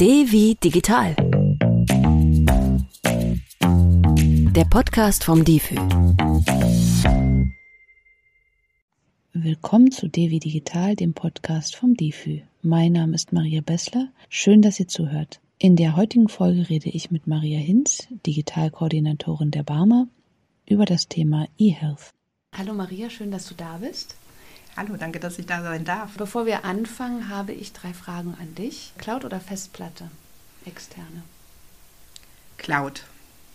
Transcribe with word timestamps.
D 0.00 0.30
wie 0.30 0.54
digital. 0.54 1.16
Der 4.54 4.64
Podcast 4.70 5.24
vom 5.24 5.44
DIFÜ. 5.44 5.74
Willkommen 9.32 9.90
zu 9.90 10.06
Devi 10.06 10.38
Digital, 10.38 10.94
dem 10.94 11.14
Podcast 11.14 11.74
vom 11.74 11.94
DIFÜ. 11.94 12.42
Mein 12.62 12.92
Name 12.92 13.16
ist 13.16 13.32
Maria 13.32 13.60
Bessler. 13.60 14.12
Schön, 14.28 14.62
dass 14.62 14.78
ihr 14.78 14.86
zuhört. 14.86 15.40
In 15.58 15.74
der 15.74 15.96
heutigen 15.96 16.28
Folge 16.28 16.68
rede 16.68 16.90
ich 16.90 17.10
mit 17.10 17.26
Maria 17.26 17.58
Hinz, 17.58 18.06
Digitalkoordinatorin 18.24 19.50
der 19.50 19.64
Barmer, 19.64 20.06
über 20.68 20.84
das 20.84 21.08
Thema 21.08 21.48
eHealth. 21.58 22.14
Hallo 22.56 22.72
Maria, 22.72 23.10
schön, 23.10 23.32
dass 23.32 23.48
du 23.48 23.56
da 23.56 23.78
bist. 23.78 24.14
Hallo, 24.78 24.94
danke, 24.96 25.18
dass 25.18 25.40
ich 25.40 25.46
da 25.46 25.60
sein 25.60 25.84
darf. 25.84 26.12
Bevor 26.18 26.46
wir 26.46 26.64
anfangen, 26.64 27.28
habe 27.28 27.50
ich 27.50 27.72
drei 27.72 27.92
Fragen 27.92 28.36
an 28.40 28.54
dich. 28.54 28.92
Cloud 28.96 29.24
oder 29.24 29.40
Festplatte? 29.40 30.08
Externe. 30.66 31.24
Cloud. 32.58 33.02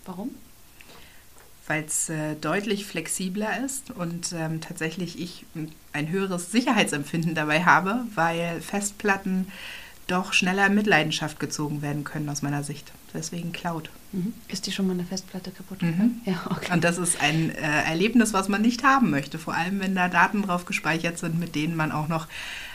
Warum? 0.04 0.32
Weil 1.66 1.86
es 1.86 2.10
äh, 2.10 2.36
deutlich 2.36 2.86
flexibler 2.86 3.64
ist 3.64 3.90
und 3.90 4.34
ähm, 4.34 4.60
tatsächlich 4.60 5.18
ich 5.18 5.46
ein 5.94 6.10
höheres 6.10 6.52
Sicherheitsempfinden 6.52 7.36
dabei 7.36 7.64
habe, 7.64 8.04
weil 8.16 8.60
Festplatten 8.60 9.48
doch 10.08 10.34
schneller 10.34 10.68
in 10.68 10.76
Mitleidenschaft 10.76 11.40
gezogen 11.40 11.82
werden 11.82 12.04
können 12.04 12.30
aus 12.30 12.42
meiner 12.42 12.64
Sicht. 12.64 12.92
Deswegen 13.14 13.52
Cloud. 13.52 13.90
Mhm. 14.12 14.34
Ist 14.48 14.66
die 14.68 14.72
schon 14.72 14.88
mal 14.88 14.94
eine 14.94 15.06
Festplatte 15.06 15.52
kaputt 15.52 15.80
gegangen? 15.80 16.22
Mhm. 16.26 16.32
Ja, 16.32 16.42
okay. 16.50 16.74
Und 16.74 16.84
das 16.84 16.98
ist 16.98 17.22
ein 17.22 17.52
äh, 17.52 17.84
Erlebnis, 17.84 18.34
was 18.34 18.50
man 18.50 18.62
nicht 18.62 18.84
haben 18.84 19.10
möchte, 19.10 19.40
vor 19.40 19.54
allem 19.54 19.80
wenn 19.80 19.96
da 19.96 20.10
Daten 20.10 20.44
drauf 20.44 20.66
gespeichert 20.66 21.18
sind, 21.18 21.40
mit 21.40 21.56
denen 21.56 21.76
man 21.76 21.92
auch 21.92 22.08
noch 22.08 22.28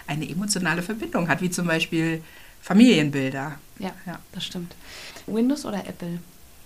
eine 0.06 0.28
emotionale 0.28 0.82
Verbindung 0.82 1.28
hat, 1.28 1.42
wie 1.42 1.50
zum 1.50 1.66
Beispiel 1.66 2.22
Familienbilder. 2.62 3.58
Ja, 3.78 3.92
ja. 4.06 4.18
das 4.32 4.44
stimmt. 4.44 4.74
Windows 5.26 5.64
oder 5.64 5.86
Apple? 5.86 6.18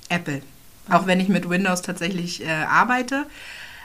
Apple. 0.08 0.42
Auch 0.88 1.06
wenn 1.06 1.20
ich 1.20 1.28
mit 1.28 1.48
Windows 1.48 1.82
tatsächlich 1.82 2.44
äh, 2.44 2.50
arbeite. 2.50 3.26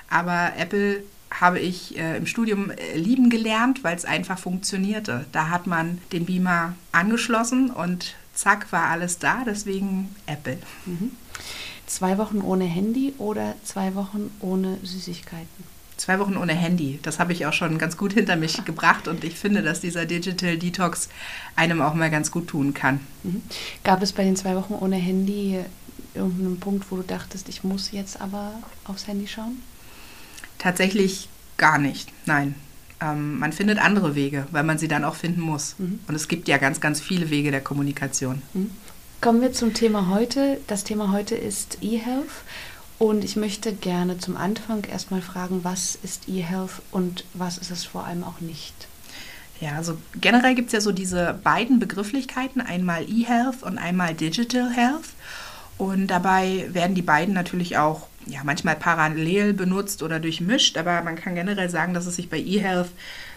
Aber 0.09 0.53
Apple 0.57 1.03
habe 1.31 1.59
ich 1.59 1.97
äh, 1.97 2.17
im 2.17 2.25
Studium 2.25 2.71
äh, 2.71 2.97
lieben 2.97 3.29
gelernt, 3.29 3.83
weil 3.83 3.95
es 3.95 4.05
einfach 4.05 4.39
funktionierte. 4.39 5.25
Da 5.31 5.49
hat 5.49 5.67
man 5.67 5.99
den 6.11 6.25
Beamer 6.25 6.75
angeschlossen 6.91 7.69
und 7.69 8.15
zack 8.33 8.71
war 8.71 8.85
alles 8.85 9.19
da, 9.19 9.43
deswegen 9.45 10.15
Apple. 10.25 10.57
Mhm. 10.85 11.11
Zwei 11.85 12.17
Wochen 12.17 12.41
ohne 12.41 12.65
Handy 12.65 13.13
oder 13.17 13.55
zwei 13.63 13.95
Wochen 13.95 14.31
ohne 14.41 14.77
Süßigkeiten? 14.83 15.77
Zwei 15.95 16.19
Wochen 16.19 16.37
ohne 16.37 16.53
Handy. 16.53 16.99
Das 17.01 17.17
habe 17.17 17.33
ich 17.33 17.45
auch 17.45 17.53
schon 17.53 17.77
ganz 17.79 17.97
gut 17.97 18.13
hinter 18.13 18.35
mich 18.35 18.63
gebracht 18.65 19.07
und 19.07 19.23
ich 19.23 19.35
finde, 19.35 19.63
dass 19.63 19.81
dieser 19.81 20.05
Digital 20.05 20.57
Detox 20.57 21.09
einem 21.55 21.81
auch 21.81 21.93
mal 21.93 22.11
ganz 22.11 22.31
gut 22.31 22.47
tun 22.47 22.73
kann. 22.73 22.99
Mhm. 23.23 23.41
Gab 23.83 24.01
es 24.01 24.13
bei 24.13 24.23
den 24.23 24.35
zwei 24.35 24.55
Wochen 24.55 24.73
ohne 24.73 24.97
Handy 24.97 25.59
irgendeinen 26.13 26.59
Punkt, 26.59 26.91
wo 26.91 26.97
du 26.97 27.03
dachtest, 27.03 27.49
ich 27.49 27.63
muss 27.63 27.91
jetzt 27.91 28.19
aber 28.21 28.53
aufs 28.85 29.07
Handy 29.07 29.27
schauen? 29.27 29.61
Tatsächlich 30.57 31.29
gar 31.57 31.77
nicht, 31.77 32.11
nein. 32.25 32.55
Ähm, 32.99 33.37
man 33.37 33.53
findet 33.53 33.79
andere 33.79 34.15
Wege, 34.15 34.47
weil 34.51 34.63
man 34.63 34.77
sie 34.77 34.87
dann 34.87 35.03
auch 35.03 35.15
finden 35.15 35.41
muss. 35.41 35.75
Mhm. 35.77 35.99
Und 36.07 36.15
es 36.15 36.27
gibt 36.27 36.47
ja 36.47 36.57
ganz, 36.57 36.81
ganz 36.81 36.99
viele 36.99 37.29
Wege 37.29 37.51
der 37.51 37.61
Kommunikation. 37.61 38.41
Mhm. 38.53 38.71
Kommen 39.21 39.41
wir 39.41 39.53
zum 39.53 39.73
Thema 39.73 40.09
heute. 40.09 40.59
Das 40.67 40.83
Thema 40.83 41.11
heute 41.11 41.35
ist 41.35 41.79
eHealth. 41.81 42.29
Und 42.99 43.23
ich 43.23 43.35
möchte 43.35 43.73
gerne 43.73 44.17
zum 44.17 44.37
Anfang 44.37 44.83
erstmal 44.83 45.21
fragen, 45.21 45.63
was 45.63 45.97
ist 46.01 46.27
eHealth 46.27 46.81
und 46.91 47.25
was 47.33 47.59
ist 47.59 47.69
es 47.69 47.85
vor 47.85 48.05
allem 48.05 48.23
auch 48.23 48.41
nicht? 48.41 48.87
Ja, 49.59 49.73
also 49.73 49.97
generell 50.19 50.55
gibt 50.55 50.67
es 50.67 50.73
ja 50.73 50.81
so 50.81 50.91
diese 50.91 51.39
beiden 51.43 51.79
Begrifflichkeiten, 51.79 52.61
einmal 52.61 53.03
eHealth 53.03 53.63
und 53.63 53.77
einmal 53.77 54.13
Digital 54.13 54.71
Health. 54.71 55.09
Und 55.77 56.07
dabei 56.07 56.67
werden 56.71 56.95
die 56.95 57.03
beiden 57.03 57.33
natürlich 57.33 57.77
auch 57.77 58.07
ja, 58.29 58.41
manchmal 58.43 58.75
parallel 58.75 59.53
benutzt 59.53 60.03
oder 60.03 60.19
durchmischt, 60.19 60.77
aber 60.77 61.01
man 61.01 61.15
kann 61.15 61.35
generell 61.35 61.69
sagen, 61.69 61.93
dass 61.93 62.05
es 62.05 62.15
sich 62.15 62.29
bei 62.29 62.39
eHealth 62.39 62.89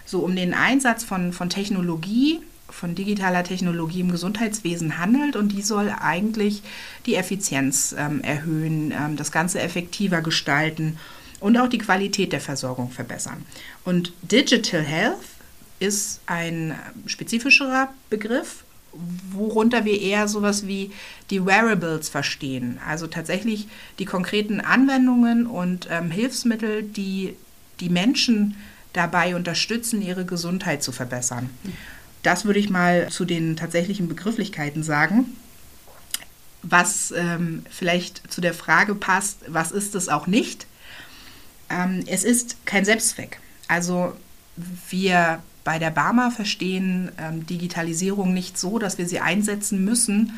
so 0.05 0.21
um 0.21 0.35
den 0.35 0.55
Einsatz 0.55 1.05
von, 1.05 1.33
von 1.33 1.51
Technologie, 1.51 2.41
von 2.69 2.95
digitaler 2.95 3.45
Technologie 3.45 4.01
im 4.01 4.11
Gesundheitswesen 4.11 4.99
handelt 4.99 5.37
und 5.37 5.53
die 5.53 5.63
soll 5.63 5.93
eigentlich 6.01 6.63
die 7.07 7.15
Effizienz 7.17 7.95
ähm, 7.99 8.21
erhöhen, 8.21 8.93
ähm, 8.93 9.17
das 9.17 9.33
Ganze 9.33 9.61
effektiver 9.61 10.21
gestalten 10.21 10.99
und 11.41 11.59
auch 11.59 11.69
die 11.69 11.79
Qualität 11.79 12.33
der 12.33 12.41
Versorgung 12.41 12.91
verbessern. 12.91 13.45
Und 13.85 14.13
Digital 14.23 14.83
Health 14.83 15.17
ist 15.79 16.21
ein 16.27 16.79
spezifischerer 17.07 17.89
Begriff 18.11 18.65
worunter 19.33 19.85
wir 19.85 20.01
eher 20.01 20.29
sowas 20.29 20.67
wie 20.67 20.91
die 21.31 21.45
Wearables 21.45 22.09
verstehen. 22.09 22.79
Also 22.87 23.07
tatsächlich 23.07 23.69
die 23.99 24.05
konkreten 24.05 24.61
Anwendungen 24.61 25.47
und 25.47 25.89
ähm, 25.91 26.11
Hilfsmittel, 26.11 26.83
die 26.83 27.37
die 27.81 27.89
Menschen 27.89 28.57
dabei 28.93 29.37
unterstützen, 29.37 30.03
ihre 30.03 30.25
Gesundheit 30.25 30.83
zu 30.83 30.93
verbessern. 30.93 31.49
Das 32.23 32.45
würde 32.45 32.59
ich 32.59 32.69
mal 32.69 33.09
zu 33.09 33.25
den 33.25 33.57
tatsächlichen 33.57 34.09
Begrifflichkeiten 34.09 34.83
sagen. 34.83 35.37
Was 36.63 37.13
ähm, 37.13 37.65
vielleicht 37.71 38.31
zu 38.31 38.41
der 38.41 38.53
Frage 38.53 38.95
passt, 38.95 39.39
was 39.47 39.73
ist 39.73 39.95
es 39.95 40.09
auch 40.09 40.27
nicht? 40.27 40.67
Ähm, 41.71 42.05
es 42.07 42.25
ist 42.25 42.67
kein 42.67 42.85
Selbstzweck. 42.85 43.41
Also 43.69 44.13
wir 44.91 45.43
bei 45.71 45.79
der 45.79 45.93
Barmer 45.93 46.33
verstehen 46.33 47.13
ähm, 47.17 47.47
Digitalisierung 47.47 48.35
nicht 48.35 48.59
so, 48.59 48.81
dass 48.81 48.99
wir 48.99 49.07
sie 49.07 49.21
einsetzen 49.21 49.85
müssen, 49.85 50.33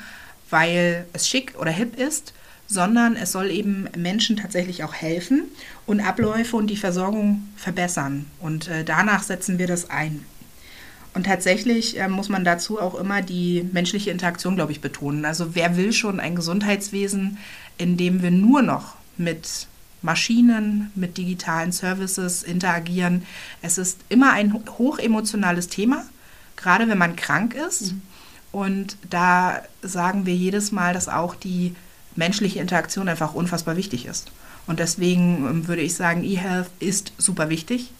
weil 0.50 1.06
es 1.14 1.26
schick 1.26 1.54
oder 1.58 1.70
hip 1.70 1.98
ist, 1.98 2.34
sondern 2.66 3.16
es 3.16 3.32
soll 3.32 3.50
eben 3.50 3.88
Menschen 3.96 4.36
tatsächlich 4.36 4.84
auch 4.84 4.92
helfen 4.92 5.44
und 5.86 6.00
Abläufe 6.00 6.54
und 6.54 6.66
die 6.66 6.76
Versorgung 6.76 7.48
verbessern. 7.56 8.26
Und 8.40 8.68
äh, 8.68 8.84
danach 8.84 9.22
setzen 9.22 9.58
wir 9.58 9.66
das 9.66 9.88
ein. 9.88 10.22
Und 11.14 11.24
tatsächlich 11.24 11.98
äh, 11.98 12.08
muss 12.08 12.28
man 12.28 12.44
dazu 12.44 12.78
auch 12.78 12.94
immer 12.94 13.22
die 13.22 13.66
menschliche 13.72 14.10
Interaktion, 14.10 14.56
glaube 14.56 14.72
ich, 14.72 14.82
betonen. 14.82 15.24
Also 15.24 15.54
wer 15.54 15.78
will 15.78 15.94
schon 15.94 16.20
ein 16.20 16.36
Gesundheitswesen, 16.36 17.38
in 17.78 17.96
dem 17.96 18.20
wir 18.20 18.30
nur 18.30 18.60
noch 18.60 18.96
mit 19.16 19.66
Maschinen, 20.02 20.90
mit 20.94 21.16
digitalen 21.16 21.72
Services 21.72 22.42
interagieren. 22.42 23.24
Es 23.62 23.78
ist 23.78 24.00
immer 24.08 24.32
ein 24.32 24.52
hochemotionales 24.78 25.68
Thema, 25.68 26.04
gerade 26.56 26.88
wenn 26.88 26.98
man 26.98 27.16
krank 27.16 27.54
ist. 27.54 27.92
Mhm. 27.92 28.02
Und 28.52 28.96
da 29.08 29.62
sagen 29.80 30.26
wir 30.26 30.34
jedes 30.34 30.72
Mal, 30.72 30.92
dass 30.92 31.08
auch 31.08 31.34
die 31.34 31.74
menschliche 32.14 32.60
Interaktion 32.60 33.08
einfach 33.08 33.34
unfassbar 33.34 33.76
wichtig 33.76 34.06
ist. 34.06 34.30
Und 34.66 34.78
deswegen 34.78 35.46
ähm, 35.46 35.68
würde 35.68 35.82
ich 35.82 35.94
sagen, 35.94 36.22
eHealth 36.22 36.70
ist 36.78 37.12
super 37.18 37.48
wichtig, 37.48 37.92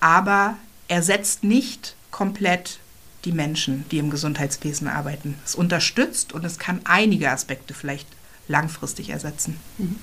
aber 0.00 0.56
ersetzt 0.88 1.44
nicht 1.44 1.94
komplett 2.10 2.78
die 3.24 3.32
Menschen, 3.32 3.84
die 3.90 3.98
im 3.98 4.10
Gesundheitswesen 4.10 4.88
arbeiten. 4.88 5.36
Es 5.44 5.54
unterstützt 5.54 6.32
und 6.32 6.44
es 6.44 6.58
kann 6.58 6.80
einige 6.84 7.30
Aspekte 7.30 7.74
vielleicht 7.74 8.06
langfristig 8.48 9.10
ersetzen. 9.10 9.58
Mhm. 9.78 9.96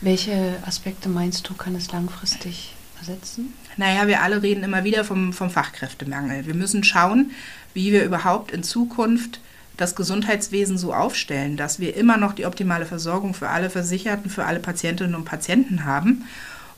Welche 0.00 0.56
Aspekte 0.66 1.08
meinst 1.08 1.48
du, 1.48 1.54
kann 1.54 1.74
es 1.74 1.90
langfristig 1.90 2.74
ersetzen? 2.98 3.52
Naja, 3.76 4.06
wir 4.06 4.22
alle 4.22 4.42
reden 4.42 4.64
immer 4.64 4.84
wieder 4.84 5.04
vom, 5.04 5.32
vom 5.32 5.50
Fachkräftemangel. 5.50 6.46
Wir 6.46 6.54
müssen 6.54 6.84
schauen, 6.84 7.30
wie 7.74 7.92
wir 7.92 8.04
überhaupt 8.04 8.50
in 8.50 8.62
Zukunft 8.62 9.40
das 9.76 9.94
Gesundheitswesen 9.94 10.78
so 10.78 10.94
aufstellen, 10.94 11.56
dass 11.56 11.78
wir 11.80 11.96
immer 11.96 12.16
noch 12.16 12.32
die 12.32 12.46
optimale 12.46 12.86
Versorgung 12.86 13.34
für 13.34 13.48
alle 13.48 13.68
Versicherten, 13.68 14.30
für 14.30 14.44
alle 14.44 14.60
Patientinnen 14.60 15.14
und 15.14 15.24
Patienten 15.24 15.84
haben. 15.84 16.24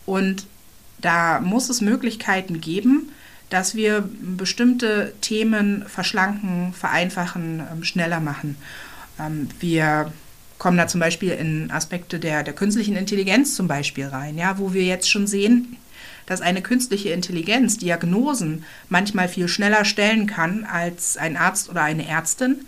Und 0.05 0.47
da 1.01 1.41
muss 1.41 1.69
es 1.69 1.81
Möglichkeiten 1.81 2.61
geben, 2.61 3.11
dass 3.51 3.75
wir 3.75 4.09
bestimmte 4.21 5.13
Themen 5.21 5.85
verschlanken, 5.87 6.73
vereinfachen, 6.73 7.63
ähm, 7.73 7.85
schneller 7.85 8.21
machen. 8.21 8.57
Ähm, 9.19 9.49
wir 9.61 10.13
kommen 10.59 10.77
da 10.77 10.89
zum 10.89 11.01
Beispiel 11.01 11.31
in 11.31 11.71
Aspekte 11.71 12.19
der, 12.19 12.43
der 12.43 12.55
künstlichen 12.55 12.97
Intelligenz 12.97 13.55
zum 13.55 13.69
Beispiel 13.69 14.07
rein, 14.07 14.37
ja, 14.37 14.59
wo 14.59 14.73
wir 14.73 14.85
jetzt 14.85 15.09
schon 15.09 15.27
sehen, 15.27 15.77
dass 16.27 16.41
eine 16.41 16.63
künstliche 16.63 17.11
Intelligenz 17.11 17.79
Diagnosen 17.79 18.65
manchmal 18.89 19.29
viel 19.29 19.49
schneller 19.49 19.85
stellen 19.85 20.27
kann 20.27 20.65
als 20.65 21.17
ein 21.17 21.37
Arzt 21.37 21.71
oder 21.71 21.83
eine 21.83 22.07
Ärztin. 22.07 22.67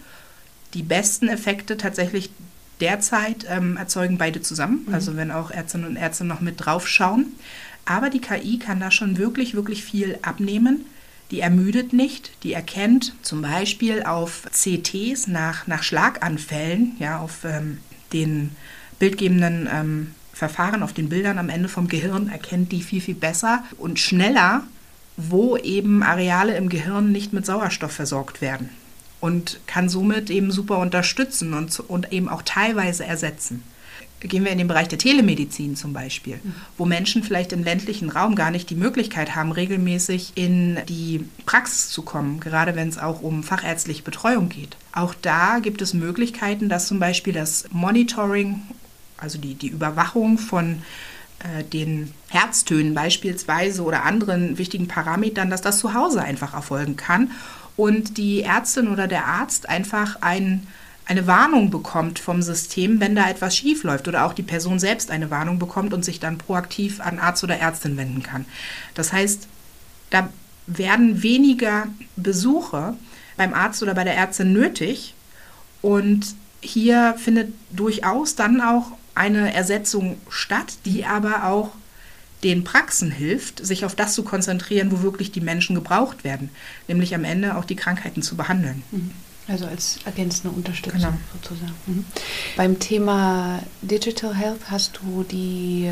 Die 0.73 0.83
besten 0.83 1.29
Effekte 1.29 1.77
tatsächlich 1.77 2.31
derzeit 2.81 3.47
ähm, 3.51 3.77
erzeugen 3.77 4.17
beide 4.19 4.41
zusammen, 4.41 4.87
mhm. 4.87 4.95
also 4.95 5.17
wenn 5.17 5.31
auch 5.31 5.51
Ärztinnen 5.51 5.87
und 5.87 5.97
Ärzte 5.97 6.25
noch 6.25 6.41
mit 6.41 6.65
drauf 6.65 6.89
schauen. 6.89 7.27
Aber 7.85 8.09
die 8.09 8.21
KI 8.21 8.59
kann 8.59 8.81
da 8.81 8.91
schon 8.91 9.19
wirklich, 9.19 9.55
wirklich 9.55 9.85
viel 9.85 10.19
abnehmen. 10.23 10.87
Die 11.31 11.41
ermüdet 11.41 11.93
nicht, 11.93 12.33
die 12.43 12.53
erkennt 12.53 13.15
zum 13.23 13.43
Beispiel 13.43 14.03
auf 14.03 14.47
CTs 14.51 15.29
nach, 15.29 15.67
nach 15.67 15.83
Schlaganfällen, 15.83 16.97
ja, 16.99 17.19
auf 17.19 17.45
ähm, 17.45 17.79
den 18.13 18.57
bildgebenden 18.99 19.69
ähm, 19.73 20.15
Verfahren, 20.33 20.83
auf 20.83 20.93
den 20.93 21.09
Bildern 21.09 21.39
am 21.39 21.49
Ende 21.49 21.69
vom 21.69 21.87
Gehirn, 21.89 22.29
erkennt 22.29 22.73
die 22.73 22.83
viel, 22.83 23.01
viel 23.01 23.15
besser 23.15 23.63
und 23.79 23.99
schneller, 23.99 24.65
wo 25.17 25.57
eben 25.57 26.03
Areale 26.03 26.57
im 26.57 26.69
Gehirn 26.69 27.13
nicht 27.13 27.33
mit 27.33 27.47
Sauerstoff 27.47 27.93
versorgt 27.93 28.41
werden. 28.41 28.71
und 29.21 29.61
kann 29.67 29.89
somit 29.89 30.31
eben 30.31 30.51
super 30.51 30.79
unterstützen 30.79 31.55
und, 31.55 31.79
und 31.81 32.13
eben 32.13 32.29
auch 32.29 32.43
teilweise 32.43 33.05
ersetzen. 33.05 33.63
Gehen 34.21 34.45
wir 34.45 34.53
in 34.53 34.59
den 34.59 34.69
Bereich 34.69 34.89
der 34.89 34.99
Telemedizin 34.99 35.77
zum 35.77 35.93
Beispiel, 35.93 36.41
mhm. 36.43 36.55
wo 36.77 36.85
Menschen 36.85 37.23
vielleicht 37.23 37.53
im 37.53 37.65
ländlichen 37.65 38.11
Raum 38.11 38.35
gar 38.35 38.51
nicht 38.51 38.69
die 38.69 38.75
Möglichkeit 38.75 39.35
haben, 39.35 39.53
regelmäßig 39.53 40.33
in 40.35 40.79
die 40.89 41.25
Praxis 41.47 41.89
zu 41.89 42.03
kommen, 42.03 42.39
gerade 42.39 42.77
wenn 42.77 42.89
es 42.89 42.99
auch 42.99 43.23
um 43.23 43.43
fachärztliche 43.43 44.03
Betreuung 44.03 44.49
geht. 44.49 44.77
Auch 44.93 45.15
da 45.15 45.59
gibt 45.61 45.81
es 45.83 45.95
Möglichkeiten, 45.95 46.69
dass 46.69 46.87
zum 46.87 46.99
Beispiel 46.99 47.33
das 47.33 47.65
Monitoring, 47.71 48.63
also 49.17 49.39
die, 49.39 49.55
die 49.55 49.69
Überwachung 49.69 50.37
von 50.37 50.83
äh, 51.41 51.65
den 51.65 52.13
Herztönen 52.29 52.95
beispielsweise 52.95 53.83
oder 53.83 54.05
anderen 54.05 54.59
wichtigen 54.59 54.89
Parametern, 54.89 55.49
dass 55.49 55.63
das 55.63 55.79
zu 55.79 55.95
Hause 55.95 56.23
einfach 56.23 56.53
erfolgen 56.53 56.97
kann 56.97 57.31
und 57.81 58.19
die 58.19 58.43
Ärztin 58.43 58.89
oder 58.89 59.09
der 59.09 59.27
Arzt 59.27 59.69
einfach 59.69 60.19
ein, 60.21 60.67
eine 61.11 61.27
Warnung 61.27 61.71
bekommt 61.71 62.21
vom 62.21 62.41
System, 62.41 63.01
wenn 63.01 63.17
da 63.17 63.29
etwas 63.29 63.57
schief 63.57 63.83
läuft 63.83 64.07
oder 64.07 64.25
auch 64.25 64.33
die 64.33 64.45
Person 64.45 64.79
selbst 64.79 65.11
eine 65.11 65.29
Warnung 65.29 65.59
bekommt 65.59 65.93
und 65.93 66.05
sich 66.05 66.21
dann 66.21 66.39
proaktiv 66.39 67.01
an 67.01 67.19
Arzt 67.19 67.43
oder 67.43 67.59
Ärztin 67.59 67.97
wenden 67.97 68.23
kann. 68.23 68.45
Das 68.95 69.13
heißt, 69.13 69.49
da 70.11 70.29
werden 70.69 71.25
weniger 71.25 71.89
Besuche 72.15 72.95
beim 73.37 73.55
Arzt 73.55 73.83
oder 73.83 73.95
bei 73.95 74.05
der 74.05 74.15
Ärztin 74.15 74.53
nötig 74.53 75.15
und 75.83 76.37
hier 76.61 77.17
findet 77.19 77.55
durchaus 77.71 78.37
dann 78.37 78.61
auch 78.61 78.93
eine 79.17 79.53
Ersetzung 79.53 80.17
statt, 80.29 80.75
die 80.85 81.07
aber 81.07 81.47
auch 81.47 81.71
den 82.45 82.63
Praxen 82.63 83.11
hilft, 83.11 83.67
sich 83.67 83.85
auf 83.85 83.97
das 83.97 84.15
zu 84.15 84.23
konzentrieren, 84.23 84.93
wo 84.93 85.03
wirklich 85.03 85.33
die 85.33 85.41
Menschen 85.41 85.75
gebraucht 85.75 86.23
werden, 86.23 86.51
nämlich 86.87 87.17
am 87.17 87.25
Ende 87.25 87.57
auch 87.57 87.65
die 87.65 87.75
Krankheiten 87.75 88.23
zu 88.23 88.37
behandeln. 88.37 88.85
Mhm. 88.93 89.11
Also 89.51 89.67
als 89.67 89.99
ergänzende 90.05 90.55
Unterstützung 90.55 91.01
genau. 91.01 91.15
sozusagen. 91.33 91.75
Mhm. 91.87 92.05
Beim 92.57 92.79
Thema 92.79 93.61
Digital 93.83 94.35
Health 94.35 94.71
hast 94.71 95.01
du 95.03 95.25
die 95.25 95.91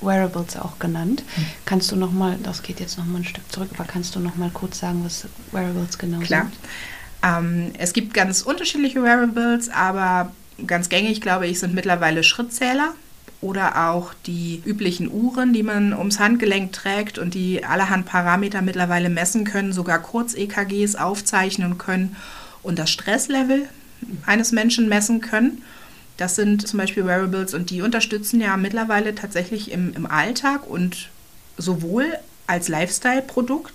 Wearables 0.00 0.56
auch 0.56 0.78
genannt. 0.78 1.24
Mhm. 1.36 1.46
Kannst 1.64 1.90
du 1.90 1.96
noch 1.96 2.12
mal, 2.12 2.38
das 2.42 2.62
geht 2.62 2.78
jetzt 2.78 2.96
noch 2.96 3.04
mal 3.04 3.18
ein 3.18 3.24
Stück 3.24 3.50
zurück, 3.50 3.70
aber 3.74 3.84
kannst 3.84 4.14
du 4.14 4.20
noch 4.20 4.36
mal 4.36 4.50
kurz 4.50 4.78
sagen, 4.78 5.02
was 5.04 5.26
Wearables 5.50 5.98
genau 5.98 6.20
Klar. 6.20 6.42
sind? 6.42 6.54
Ähm, 7.24 7.72
es 7.78 7.92
gibt 7.92 8.14
ganz 8.14 8.42
unterschiedliche 8.42 9.02
Wearables, 9.02 9.70
aber 9.70 10.30
ganz 10.64 10.88
gängig, 10.88 11.20
glaube 11.20 11.48
ich, 11.48 11.58
sind 11.58 11.74
mittlerweile 11.74 12.22
Schrittzähler 12.22 12.94
oder 13.40 13.90
auch 13.90 14.14
die 14.26 14.62
üblichen 14.64 15.10
Uhren, 15.10 15.52
die 15.52 15.64
man 15.64 15.94
ums 15.94 16.20
Handgelenk 16.20 16.72
trägt 16.72 17.18
und 17.18 17.34
die 17.34 17.64
allerhand 17.64 18.06
Parameter 18.06 18.62
mittlerweile 18.62 19.10
messen 19.10 19.44
können, 19.44 19.72
sogar 19.72 19.98
Kurz-EKGs 19.98 20.94
aufzeichnen 20.94 21.76
können 21.76 22.14
und 22.64 22.78
das 22.78 22.90
Stresslevel 22.90 23.68
eines 24.26 24.52
Menschen 24.52 24.88
messen 24.88 25.20
können. 25.20 25.62
Das 26.16 26.36
sind 26.36 26.66
zum 26.66 26.78
Beispiel 26.78 27.06
Wearables 27.06 27.54
und 27.54 27.70
die 27.70 27.82
unterstützen 27.82 28.40
ja 28.40 28.56
mittlerweile 28.56 29.14
tatsächlich 29.14 29.70
im, 29.70 29.94
im 29.94 30.06
Alltag 30.06 30.66
und 30.66 31.08
sowohl 31.56 32.06
als 32.46 32.68
Lifestyle-Produkt 32.68 33.72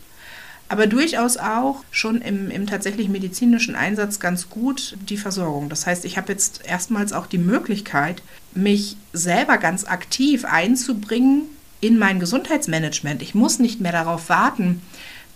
aber 0.69 0.85
durchaus 0.85 1.37
auch 1.37 1.83
schon 1.89 2.21
im, 2.21 2.51
im 2.51 2.67
tatsächlich 2.67 3.09
medizinischen 3.09 3.75
Einsatz 3.75 4.19
ganz 4.19 4.49
gut 4.49 4.95
die 5.09 5.17
Versorgung. 5.17 5.67
Das 5.67 5.87
heißt, 5.87 6.05
ich 6.05 6.15
habe 6.15 6.31
jetzt 6.31 6.61
erstmals 6.63 7.11
auch 7.11 7.25
die 7.25 7.39
Möglichkeit, 7.39 8.21
mich 8.53 8.95
selber 9.11 9.57
ganz 9.57 9.85
aktiv 9.85 10.45
einzubringen 10.45 11.45
in 11.81 11.97
mein 11.97 12.19
Gesundheitsmanagement. 12.19 13.23
Ich 13.23 13.33
muss 13.33 13.57
nicht 13.57 13.81
mehr 13.81 13.91
darauf 13.91 14.29
warten, 14.29 14.81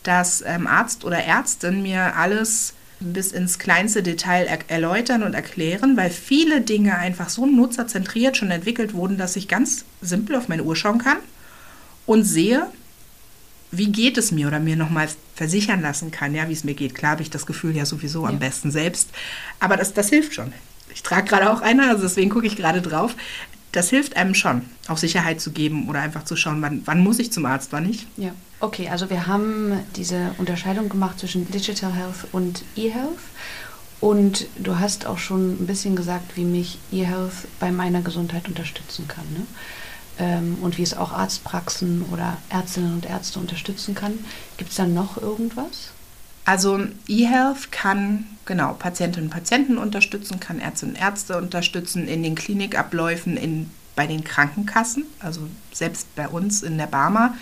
dass 0.04 0.44
ähm, 0.46 0.68
Arzt 0.68 1.04
oder 1.04 1.18
Ärztin 1.18 1.82
mir 1.82 2.16
alles 2.16 2.76
bis 3.12 3.32
ins 3.32 3.60
kleinste 3.60 4.02
Detail 4.02 4.46
er 4.46 4.60
erläutern 4.68 5.24
und 5.24 5.34
erklären, 5.34 5.98
weil 5.98 6.10
viele 6.10 6.62
Dinge 6.62 6.98
einfach 6.98 7.30
so 7.30 7.46
nutzerzentriert 7.46 8.38
schon 8.38 8.52
entwickelt 8.52 8.94
wurden, 8.94 9.18
dass 9.18 9.36
ich 9.36 9.48
ganz 9.48 9.86
simpel 10.02 10.36
auf 10.36 10.48
meine 10.48 10.64
Uhr 10.64 10.76
schauen 10.76 11.00
kann 11.00 11.18
und 12.06 12.24
sehe, 12.24 12.68
wie 13.72 13.92
geht 13.92 14.18
es 14.18 14.32
mir 14.32 14.48
oder 14.48 14.60
mir 14.60 14.76
nochmal 14.76 15.10
versichern 15.36 15.82
lassen 15.82 16.12
kann, 16.12 16.36
ja, 16.36 16.48
wie 16.48 16.54
es 16.54 16.64
mir 16.64 16.76
geht. 16.76 16.96
Klar 16.96 17.14
habe 17.14 17.24
ich 17.24 17.30
das 17.30 17.46
Gefühl 17.46 17.76
ja 17.76 17.86
sowieso 17.86 18.24
ja. 18.24 18.30
am 18.30 18.40
besten 18.40 18.72
selbst, 18.72 19.10
aber 19.60 19.76
das, 19.78 19.94
das 19.94 20.10
hilft 20.10 20.36
schon. 20.36 20.54
Ich 20.94 21.02
trage 21.02 21.28
gerade 21.28 21.52
auch 21.52 21.62
eine, 21.62 21.90
also 21.90 22.04
deswegen 22.04 22.30
gucke 22.30 22.46
ich 22.46 22.56
gerade 22.56 22.82
drauf. 22.82 23.16
Das 23.74 23.90
hilft 23.90 24.16
einem 24.16 24.34
schon, 24.34 24.62
auch 24.88 24.98
Sicherheit 24.98 25.42
zu 25.42 25.52
geben 25.52 25.90
oder 25.90 26.02
einfach 26.02 26.24
zu 26.24 26.36
schauen, 26.36 26.62
wann, 26.62 26.81
wann 26.86 27.00
muss 27.04 27.20
ich 27.20 27.31
zum 27.31 27.46
Arzt, 27.46 27.72
wann 27.72 27.88
nicht. 27.88 28.08
Ja, 28.18 28.31
okay, 28.60 28.88
also 28.90 29.10
wir 29.10 29.28
haben 29.28 29.80
diese 29.96 30.34
Unterscheidung 30.38 30.90
gemacht 30.90 31.20
zwischen 31.20 31.50
Digital 31.52 31.92
Health 31.92 32.28
und 32.31 32.64
E-Health. 32.75 33.20
Und 34.00 34.48
du 34.58 34.80
hast 34.80 35.06
auch 35.06 35.18
schon 35.18 35.62
ein 35.62 35.68
bisschen 35.68 35.96
gesagt, 35.96 36.36
wie 36.38 36.44
mich 36.44 36.78
E-Health 36.92 37.48
bei 37.60 37.72
meiner 37.72 38.02
Gesundheit 38.02 38.48
unterstützen 38.48 39.08
kann. 39.08 39.25
Ne? 39.34 39.46
ähm, 40.20 40.58
und 40.62 40.78
wie 40.78 40.84
es 40.84 40.96
auch 40.96 41.12
Arztpraxen 41.12 42.06
oder 42.12 42.38
Ärztinnen 42.50 42.94
und 42.94 43.06
Ärzte 43.06 43.40
unterstützen 43.40 43.96
kann. 43.96 44.20
Gibt 44.58 44.72
es 44.72 44.78
da 44.78 44.86
noch 44.86 45.18
irgendwas? 45.18 45.92
Also 46.45 46.81
eHealth 47.07 47.72
kann 47.72 48.25
genau 48.45 48.74
Patientinnen 48.74 49.30
und 49.30 49.34
Patienten 49.34 49.78
unterstützen, 49.78 50.40
kann 50.40 50.60
Ärztinnen 50.60 50.95
und 50.95 51.01
Ärzte 51.01 51.38
unterstützen 51.38 52.07
in 52.07 52.24
den 52.24 52.36
Klinikabläufen, 52.36 53.38
in, 53.38 53.69
bei 53.95 54.07
den 54.07 54.24
Krankenkassen, 54.24 55.06
also 55.19 55.42
selbst 55.72 56.13
bei 56.16 56.28
uns 56.28 56.63
in 56.63 56.78
der 56.78 56.88
Barmer. 56.88 57.36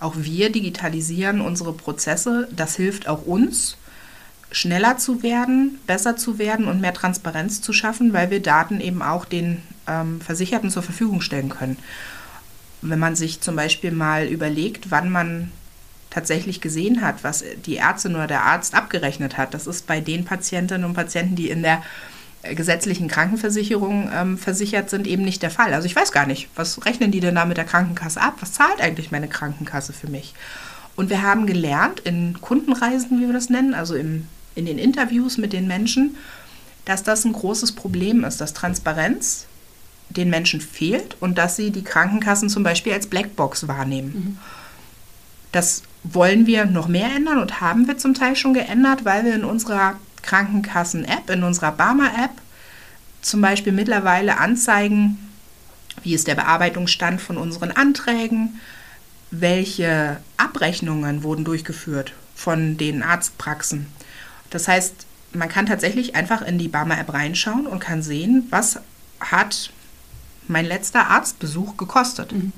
Auch 0.00 0.14
wir 0.16 0.50
digitalisieren 0.50 1.40
unsere 1.40 1.72
Prozesse. 1.72 2.48
Das 2.54 2.76
hilft 2.76 3.08
auch 3.08 3.26
uns, 3.26 3.76
schneller 4.50 4.96
zu 4.96 5.22
werden, 5.22 5.78
besser 5.86 6.16
zu 6.16 6.38
werden 6.38 6.66
und 6.66 6.80
mehr 6.80 6.94
Transparenz 6.94 7.60
zu 7.60 7.72
schaffen, 7.72 8.12
weil 8.12 8.30
wir 8.30 8.40
Daten 8.40 8.80
eben 8.80 9.02
auch 9.02 9.24
den 9.24 9.62
ähm, 9.86 10.20
Versicherten 10.20 10.70
zur 10.70 10.82
Verfügung 10.82 11.20
stellen 11.20 11.48
können 11.48 11.76
wenn 12.82 12.98
man 12.98 13.16
sich 13.16 13.40
zum 13.40 13.56
Beispiel 13.56 13.90
mal 13.90 14.26
überlegt, 14.26 14.90
wann 14.90 15.10
man 15.10 15.50
tatsächlich 16.10 16.60
gesehen 16.60 17.02
hat, 17.02 17.22
was 17.22 17.44
die 17.66 17.76
Ärztin 17.76 18.14
oder 18.14 18.26
der 18.26 18.44
Arzt 18.44 18.74
abgerechnet 18.74 19.36
hat, 19.36 19.54
das 19.54 19.66
ist 19.66 19.86
bei 19.86 20.00
den 20.00 20.24
Patientinnen 20.24 20.84
und 20.84 20.94
Patienten, 20.94 21.36
die 21.36 21.50
in 21.50 21.62
der 21.62 21.82
gesetzlichen 22.42 23.08
Krankenversicherung 23.08 24.10
ähm, 24.14 24.38
versichert 24.38 24.90
sind, 24.90 25.06
eben 25.06 25.24
nicht 25.24 25.42
der 25.42 25.50
Fall. 25.50 25.74
Also 25.74 25.86
ich 25.86 25.96
weiß 25.96 26.12
gar 26.12 26.26
nicht, 26.26 26.48
was 26.54 26.84
rechnen 26.86 27.10
die 27.10 27.20
denn 27.20 27.34
da 27.34 27.44
mit 27.44 27.56
der 27.56 27.64
Krankenkasse 27.64 28.20
ab? 28.20 28.36
Was 28.40 28.52
zahlt 28.52 28.80
eigentlich 28.80 29.10
meine 29.10 29.28
Krankenkasse 29.28 29.92
für 29.92 30.08
mich? 30.08 30.34
Und 30.96 31.10
wir 31.10 31.22
haben 31.22 31.46
gelernt 31.46 32.00
in 32.00 32.40
Kundenreisen, 32.40 33.20
wie 33.20 33.26
wir 33.26 33.32
das 33.32 33.50
nennen, 33.50 33.74
also 33.74 33.94
im, 33.94 34.26
in 34.54 34.66
den 34.66 34.78
Interviews 34.78 35.36
mit 35.36 35.52
den 35.52 35.66
Menschen, 35.66 36.16
dass 36.84 37.02
das 37.02 37.24
ein 37.24 37.32
großes 37.32 37.72
Problem 37.72 38.24
ist, 38.24 38.40
dass 38.40 38.54
Transparenz 38.54 39.46
den 40.10 40.30
Menschen 40.30 40.60
fehlt 40.60 41.16
und 41.20 41.38
dass 41.38 41.56
sie 41.56 41.70
die 41.70 41.84
Krankenkassen 41.84 42.48
zum 42.48 42.62
Beispiel 42.62 42.92
als 42.92 43.08
Blackbox 43.08 43.68
wahrnehmen. 43.68 44.12
Mhm. 44.14 44.38
Das 45.52 45.82
wollen 46.04 46.46
wir 46.46 46.64
noch 46.66 46.88
mehr 46.88 47.14
ändern 47.14 47.38
und 47.38 47.60
haben 47.60 47.86
wir 47.86 47.98
zum 47.98 48.14
Teil 48.14 48.36
schon 48.36 48.54
geändert, 48.54 49.04
weil 49.04 49.24
wir 49.24 49.34
in 49.34 49.44
unserer 49.44 49.94
Krankenkassen-App, 50.22 51.30
in 51.30 51.42
unserer 51.42 51.72
Barmer-App 51.72 52.30
zum 53.22 53.40
Beispiel 53.40 53.72
mittlerweile 53.72 54.38
anzeigen, 54.38 55.18
wie 56.02 56.14
ist 56.14 56.28
der 56.28 56.34
Bearbeitungsstand 56.34 57.20
von 57.20 57.36
unseren 57.36 57.72
Anträgen, 57.72 58.60
welche 59.30 60.18
Abrechnungen 60.36 61.22
wurden 61.22 61.44
durchgeführt 61.44 62.14
von 62.34 62.76
den 62.76 63.02
Arztpraxen. 63.02 63.86
Das 64.50 64.68
heißt, 64.68 65.06
man 65.32 65.48
kann 65.48 65.66
tatsächlich 65.66 66.14
einfach 66.14 66.40
in 66.42 66.58
die 66.58 66.68
Barmer-App 66.68 67.12
reinschauen 67.12 67.66
und 67.66 67.80
kann 67.80 68.02
sehen, 68.02 68.46
was 68.50 68.80
hat 69.20 69.70
mein 70.46 70.64
letzter 70.64 71.08
Arztbesuch 71.08 71.76
gekostet. 71.76 72.32
Mhm. 72.32 72.52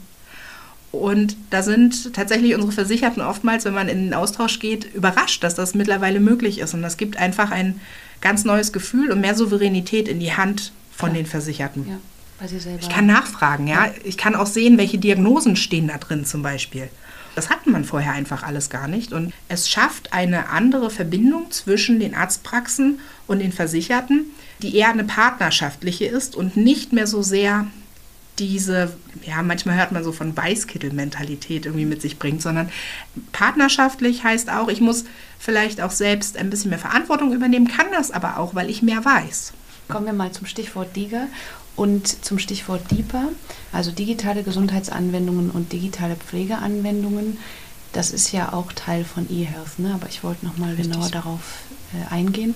Und 0.93 1.37
da 1.51 1.63
sind 1.63 2.15
tatsächlich 2.15 2.55
unsere 2.55 2.73
Versicherten 2.73 3.23
oftmals, 3.23 3.65
wenn 3.65 3.75
man 3.75 3.89
in 3.89 4.07
den 4.07 4.15
Austausch 4.15 4.59
geht, 4.59 4.93
überrascht, 4.93 5.45
dass 5.45 5.55
das 5.55 5.75
mittlerweile 5.75 6.19
möglich 6.19 6.59
ist. 6.59 6.75
Und 6.75 6.83
das 6.83 6.97
gibt 6.97 7.17
einfach 7.17 7.53
ein 7.53 7.81
ganz 8.21 8.45
neues 8.45 8.73
Gefühl 8.73 9.13
und 9.13 9.21
mehr 9.21 9.37
Souveränität 9.37 10.09
in 10.09 10.19
die 10.19 10.33
Hand 10.33 10.73
von 10.91 11.11
ja. 11.11 11.17
den 11.17 11.27
Versicherten. 11.27 11.87
Ja, 11.89 11.97
ich 12.81 12.89
kann 12.89 13.07
nachfragen, 13.07 13.67
ja? 13.67 13.87
ja. 13.87 13.93
Ich 14.05 14.17
kann 14.17 14.35
auch 14.35 14.47
sehen, 14.47 14.79
welche 14.79 14.99
Diagnosen 14.99 15.57
stehen 15.57 15.89
da 15.89 15.99
drin 15.99 16.25
zum 16.25 16.43
Beispiel. 16.43 16.89
Das 17.35 17.51
hatten 17.51 17.71
man 17.71 17.85
vorher 17.85 18.13
einfach 18.13 18.43
alles 18.43 18.71
gar 18.71 18.89
nicht. 18.89 19.13
Und 19.13 19.33
es 19.49 19.69
schafft 19.69 20.13
eine 20.13 20.49
andere 20.49 20.91
Verbindung 20.91 21.51
zwischen 21.51 22.01
den 22.01 22.15
Arztpraxen 22.15 22.99
und 23.29 23.39
den 23.39 23.53
Versicherten, 23.53 24.27
die 24.63 24.75
eher 24.77 24.91
eine 24.91 25.05
partnerschaftliche 25.05 26.07
ist 26.07 26.35
und 26.35 26.57
nicht 26.57 26.93
mehr 26.93 27.07
so 27.07 27.23
sehr 27.23 27.67
diese, 28.41 28.93
ja, 29.23 29.43
manchmal 29.43 29.77
hört 29.77 29.93
man 29.93 30.03
so 30.03 30.13
von 30.13 30.37
Weißkittel-Mentalität 30.37 31.67
irgendwie 31.67 31.85
mit 31.85 32.01
sich 32.01 32.19
bringt, 32.19 32.41
sondern 32.41 32.71
partnerschaftlich 33.33 34.25
heißt 34.25 34.51
auch, 34.51 34.69
ich 34.69 34.81
muss 34.81 35.05
vielleicht 35.39 35.81
auch 35.81 35.91
selbst 35.91 36.37
ein 36.37 36.51
bisschen 36.51 36.71
mehr 36.71 36.79
Verantwortung 36.79 37.33
übernehmen, 37.33 37.69
kann 37.69 37.87
das 37.93 38.11
aber 38.11 38.39
auch, 38.39 38.55
weil 38.55 38.71
ich 38.71 38.83
mehr 38.83 39.05
weiß. 39.05 39.53
Kommen 39.89 40.07
wir 40.07 40.13
mal 40.13 40.33
zum 40.33 40.47
Stichwort 40.47 40.97
DIGA 40.97 41.27
und 41.77 42.25
zum 42.25 42.39
Stichwort 42.39 42.91
DIPA, 42.91 43.29
also 43.73 43.91
digitale 43.91 44.43
Gesundheitsanwendungen 44.43 45.51
und 45.51 45.73
digitale 45.73 46.17
Pflegeanwendungen. 46.17 47.39
Das 47.93 48.11
ist 48.11 48.33
ja 48.33 48.53
auch 48.53 48.73
Teil 48.73 49.05
von 49.05 49.29
eHealth, 49.31 49.79
ne? 49.79 49.93
aber 49.95 50.09
ich 50.09 50.23
wollte 50.23 50.47
noch 50.47 50.57
mal 50.59 50.77
genauer 50.77 51.09
darauf 51.11 51.41
äh, 51.93 52.15
eingehen. 52.15 52.55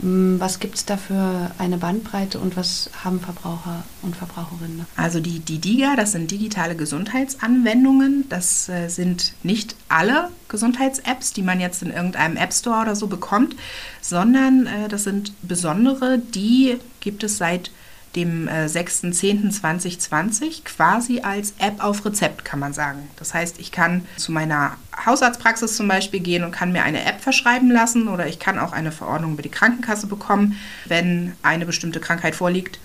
Hm, 0.00 0.40
was 0.40 0.58
gibt 0.58 0.76
es 0.76 0.84
da 0.84 0.96
für 0.96 1.50
eine 1.58 1.78
Bandbreite 1.78 2.38
und 2.38 2.56
was 2.56 2.90
haben 3.04 3.20
Verbraucher 3.20 3.84
und 4.02 4.16
Verbraucherinnen? 4.16 4.86
Also 4.96 5.20
die, 5.20 5.40
die 5.40 5.58
DIGA, 5.58 5.96
das 5.96 6.12
sind 6.12 6.30
digitale 6.30 6.76
Gesundheitsanwendungen. 6.76 8.28
Das 8.28 8.68
äh, 8.68 8.88
sind 8.88 9.34
nicht 9.42 9.76
alle 9.88 10.30
Gesundheits-Apps, 10.48 11.32
die 11.32 11.42
man 11.42 11.60
jetzt 11.60 11.82
in 11.82 11.90
irgendeinem 11.90 12.36
App 12.36 12.52
Store 12.52 12.82
oder 12.82 12.96
so 12.96 13.06
bekommt, 13.06 13.56
sondern 14.00 14.66
äh, 14.66 14.88
das 14.88 15.04
sind 15.04 15.32
besondere, 15.42 16.18
die 16.18 16.78
gibt 17.00 17.24
es 17.24 17.38
seit 17.38 17.70
dem 18.16 18.48
äh, 18.48 18.66
6.10.2020 18.66 20.64
quasi 20.64 21.20
als 21.20 21.54
App 21.58 21.82
auf 21.82 22.04
Rezept, 22.04 22.44
kann 22.44 22.58
man 22.58 22.72
sagen. 22.72 23.08
Das 23.16 23.32
heißt, 23.34 23.58
ich 23.58 23.72
kann 23.72 24.06
zu 24.16 24.32
meiner 24.32 24.76
Hausarztpraxis 25.04 25.76
zum 25.76 25.88
Beispiel 25.88 26.20
gehen 26.20 26.44
und 26.44 26.52
kann 26.52 26.72
mir 26.72 26.84
eine 26.84 27.04
App 27.04 27.20
verschreiben 27.20 27.70
lassen 27.70 28.08
oder 28.08 28.26
ich 28.26 28.38
kann 28.38 28.58
auch 28.58 28.72
eine 28.72 28.92
Verordnung 28.92 29.32
über 29.32 29.42
die 29.42 29.48
Krankenkasse 29.48 30.06
bekommen, 30.06 30.58
wenn 30.84 31.32
eine 31.42 31.66
bestimmte 31.66 32.00
Krankheit 32.00 32.34
vorliegt 32.34 32.78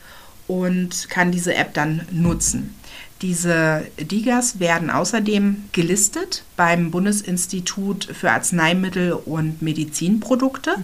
und 0.47 1.09
kann 1.09 1.31
diese 1.31 1.53
App 1.55 1.73
dann 1.73 2.07
nutzen. 2.11 2.73
Diese 3.21 3.87
DIGAs 3.99 4.59
werden 4.59 4.91
außerdem 4.91 5.69
gelistet 5.71 6.43
beim 6.55 6.91
Bundesinstitut 6.91 8.05
für 8.05 8.31
Arzneimittel 8.31 9.13
und 9.13 9.61
Medizinprodukte. 9.61 10.75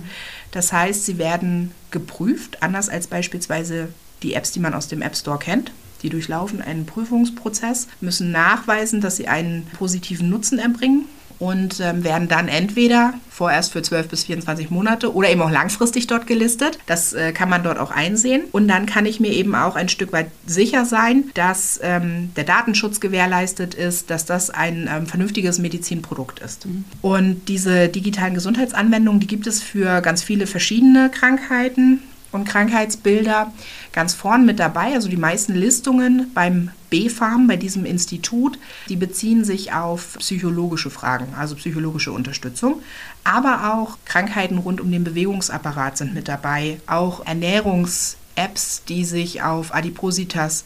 Das 0.49 0.73
heißt, 0.73 1.05
sie 1.05 1.19
werden 1.19 1.71
geprüft, 1.91 2.63
anders 2.63 2.89
als 2.89 3.05
beispielsweise 3.05 3.89
die 4.23 4.33
Apps, 4.33 4.51
die 4.51 4.59
man 4.59 4.73
aus 4.73 4.87
dem 4.87 5.01
App 5.01 5.15
Store 5.15 5.39
kennt. 5.39 5.71
Die 6.01 6.09
durchlaufen 6.09 6.61
einen 6.61 6.85
Prüfungsprozess, 6.85 7.87
müssen 8.01 8.31
nachweisen, 8.31 8.99
dass 8.99 9.15
sie 9.15 9.27
einen 9.27 9.65
positiven 9.77 10.29
Nutzen 10.29 10.59
erbringen 10.59 11.05
und 11.39 11.79
ähm, 11.81 12.03
werden 12.03 12.27
dann 12.27 12.47
entweder 12.47 13.13
vorerst 13.29 13.73
für 13.73 13.81
12 13.81 14.07
bis 14.07 14.23
24 14.23 14.69
Monate 14.69 15.13
oder 15.13 15.29
eben 15.29 15.41
auch 15.41 15.49
langfristig 15.49 16.07
dort 16.07 16.27
gelistet. 16.27 16.79
Das 16.85 17.13
äh, 17.13 17.33
kann 17.33 17.49
man 17.49 17.63
dort 17.63 17.79
auch 17.79 17.91
einsehen. 17.91 18.43
Und 18.51 18.67
dann 18.67 18.85
kann 18.85 19.05
ich 19.05 19.19
mir 19.19 19.31
eben 19.31 19.55
auch 19.55 19.75
ein 19.75 19.89
Stück 19.89 20.13
weit 20.13 20.27
sicher 20.45 20.85
sein, 20.85 21.25
dass 21.33 21.79
ähm, 21.83 22.31
der 22.35 22.45
Datenschutz 22.45 22.99
gewährleistet 22.99 23.73
ist, 23.73 24.09
dass 24.09 24.25
das 24.25 24.51
ein 24.51 24.89
ähm, 24.89 25.07
vernünftiges 25.07 25.59
Medizinprodukt 25.59 26.39
ist. 26.39 26.65
Mhm. 26.65 26.85
Und 27.01 27.49
diese 27.49 27.89
digitalen 27.89 28.35
Gesundheitsanwendungen, 28.35 29.19
die 29.19 29.27
gibt 29.27 29.47
es 29.47 29.61
für 29.61 30.01
ganz 30.01 30.23
viele 30.23 30.47
verschiedene 30.47 31.09
Krankheiten 31.09 32.03
und 32.31 32.45
Krankheitsbilder 32.45 33.51
ganz 33.93 34.13
vorn 34.13 34.45
mit 34.45 34.59
dabei. 34.59 34.93
Also 34.93 35.07
die 35.07 35.17
meisten 35.17 35.53
Listungen 35.53 36.31
beim 36.33 36.71
BfArM, 36.89 37.47
bei 37.47 37.55
diesem 37.55 37.85
Institut, 37.85 38.59
die 38.89 38.95
beziehen 38.95 39.45
sich 39.45 39.73
auf 39.73 40.17
psychologische 40.19 40.89
Fragen, 40.89 41.33
also 41.35 41.55
psychologische 41.55 42.11
Unterstützung. 42.11 42.81
Aber 43.23 43.73
auch 43.73 43.97
Krankheiten 44.03 44.57
rund 44.57 44.81
um 44.81 44.91
den 44.91 45.03
Bewegungsapparat 45.03 45.97
sind 45.97 46.13
mit 46.13 46.27
dabei. 46.27 46.81
Auch 46.87 47.25
Ernährungs-Apps, 47.25 48.83
die 48.85 49.05
sich 49.05 49.41
auf 49.43 49.73
Adipositas 49.73 50.65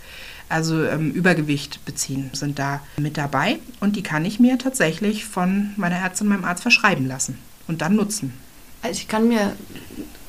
also 0.50 0.86
ähm, 0.86 1.12
Übergewicht 1.12 1.84
beziehen, 1.86 2.30
sind 2.34 2.58
da 2.58 2.82
mit 2.98 3.18
dabei. 3.18 3.60
Und 3.80 3.96
die 3.96 4.04
kann 4.04 4.26
ich 4.26 4.40
mir 4.40 4.58
tatsächlich 4.58 5.26
von 5.26 5.72
meiner 5.76 5.98
Ärztin, 5.98 6.28
meinem 6.28 6.46
Arzt 6.46 6.62
verschreiben 6.62 7.06
lassen 7.06 7.38
und 7.68 7.82
dann 7.82 7.96
nutzen. 7.96 8.34
Also 8.82 9.00
ich 9.00 9.08
kann 9.08 9.28
mir 9.28 9.54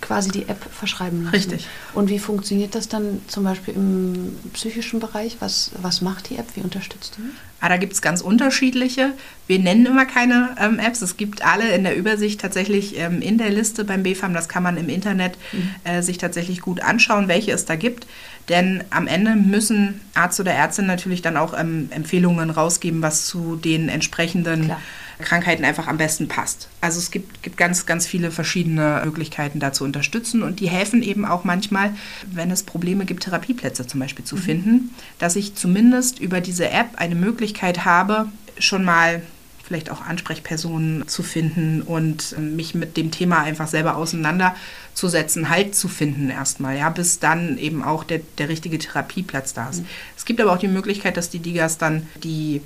quasi 0.01 0.31
die 0.31 0.49
App 0.49 0.65
verschreiben 0.73 1.25
lassen. 1.25 1.35
Richtig. 1.35 1.67
Und 1.93 2.09
wie 2.09 2.19
funktioniert 2.19 2.75
das 2.75 2.89
dann 2.89 3.21
zum 3.27 3.45
Beispiel 3.45 3.75
im 3.75 4.37
psychischen 4.55 5.01
Bereich? 5.01 5.37
Was, 5.41 5.73
was 5.83 6.01
macht 6.01 6.31
die 6.31 6.37
App? 6.37 6.47
Wie 6.55 6.61
unterstützt 6.61 7.17
die? 7.19 7.23
Ah, 7.61 7.69
da 7.69 7.77
gibt 7.77 7.93
es 7.93 8.01
ganz 8.01 8.21
unterschiedliche. 8.21 9.13
Wir 9.49 9.59
nennen 9.59 9.85
immer 9.85 10.07
keine 10.07 10.57
ähm, 10.61 10.79
Apps. 10.79 11.03
Es 11.03 11.17
gibt 11.17 11.45
alle 11.45 11.75
in 11.75 11.83
der 11.83 11.97
Übersicht 11.97 12.41
tatsächlich 12.41 12.99
ähm, 12.99 13.21
in 13.21 13.37
der 13.37 13.51
Liste 13.51 13.85
beim 13.85 14.03
BFAM. 14.03 14.33
Das 14.33 14.49
kann 14.49 14.63
man 14.63 14.77
im 14.77 14.89
Internet 14.89 15.37
mhm. 15.53 15.75
äh, 15.85 16.03
sich 16.03 16.19
tatsächlich 16.19 16.61
gut 16.61 16.81
anschauen, 16.81 17.29
welche 17.29 17.53
es 17.53 17.65
da 17.65 17.75
gibt. 17.75 18.07
Denn 18.49 18.85
am 18.91 19.09
Ende 19.09 19.35
müssen 19.35 20.01
Arzt 20.15 20.41
oder 20.41 20.53
Ärztin 20.53 20.87
natürlich 20.87 21.21
dann 21.21 21.37
auch 21.37 21.59
ähm, 21.59 21.89
Empfehlungen 21.91 22.51
rausgeben, 22.51 23.03
was 23.03 23.27
zu 23.27 23.57
den 23.57 23.89
entsprechenden 23.89 24.67
Klar 24.67 24.81
Krankheiten 25.21 25.65
einfach 25.65 25.89
am 25.89 25.99
besten 25.99 26.29
passt. 26.29 26.69
Also 26.81 26.99
es 26.99 27.11
gibt, 27.11 27.43
gibt 27.43 27.57
ganz, 27.57 27.87
ganz 27.87 28.07
viele 28.07 28.31
verschiedene 28.31 29.03
Möglichkeiten 29.05 29.59
da 29.61 29.73
zu 29.73 29.85
unterstützen 29.85 30.43
und 30.43 30.61
die 30.61 30.69
helfen 30.69 31.03
eben 31.03 31.25
auch 31.25 31.45
manchmal, 31.45 31.95
wenn 32.31 32.51
es 32.51 32.63
Probleme 32.63 33.05
gibt, 33.05 33.25
Therapieplätze 33.25 33.87
zum 33.87 34.01
Beispiel 34.01 34.25
zu 34.25 34.37
mhm. 34.37 34.41
finden, 34.41 34.95
dass 35.19 35.37
ich 35.37 35.55
zumindest 35.55 36.21
über 36.21 36.41
diese 36.41 36.71
App 36.71 36.97
eine 36.97 37.15
Möglichkeit 37.15 37.85
habe, 37.85 38.29
schon 38.59 38.85
mal 38.85 39.23
vielleicht 39.69 39.91
auch 39.91 40.01
Ansprechpersonen 40.01 41.07
zu 41.09 41.23
finden 41.23 41.83
und 41.83 42.35
ähm, 42.39 42.57
mich 42.57 42.75
mit 42.75 42.97
dem 42.97 43.11
Thema 43.11 43.41
einfach 43.41 43.69
selber 43.69 43.97
auseinanderzusetzen, 43.97 45.51
Halt 45.51 45.75
zu 45.75 45.89
finden 45.89 46.31
erstmal, 46.31 46.79
ja, 46.79 46.89
bis 46.89 47.19
dann 47.19 47.59
eben 47.59 47.85
auch 47.85 48.03
der, 48.03 48.21
der 48.39 48.49
richtige 48.49 48.79
Therapieplatz 48.79 49.53
da 49.53 49.69
ist. 49.69 49.81
Mhm. 49.81 49.87
Es 50.17 50.25
gibt 50.25 50.41
aber 50.41 50.53
auch 50.53 50.59
die 50.59 50.69
Möglichkeit, 50.69 51.19
dass 51.19 51.29
die 51.29 51.41
Digas 51.41 51.77
dann 51.77 52.07
die 52.23 52.63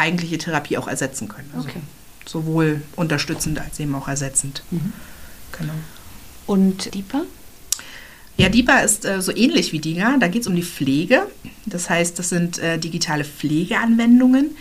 eigentliche 0.00 0.38
Therapie 0.38 0.78
auch 0.78 0.88
ersetzen 0.88 1.28
können. 1.28 1.50
Also 1.54 1.68
okay. 1.68 1.80
Sowohl 2.26 2.82
unterstützend 2.96 3.60
als 3.60 3.78
eben 3.80 3.94
auch 3.94 4.08
ersetzend. 4.08 4.62
Mhm. 4.70 4.92
Genau. 5.58 5.72
Und 6.46 6.94
DIPA? 6.94 7.22
Ja, 8.36 8.48
DIPA 8.48 8.78
ist 8.80 9.04
äh, 9.04 9.20
so 9.20 9.34
ähnlich 9.34 9.72
wie 9.72 9.80
DIGA. 9.80 10.16
Da 10.18 10.28
geht 10.28 10.42
es 10.42 10.48
um 10.48 10.56
die 10.56 10.62
Pflege. 10.62 11.26
Das 11.66 11.90
heißt, 11.90 12.18
das 12.18 12.30
sind 12.30 12.58
äh, 12.58 12.78
digitale 12.78 13.24
Pflegeanwendungen. 13.24 14.56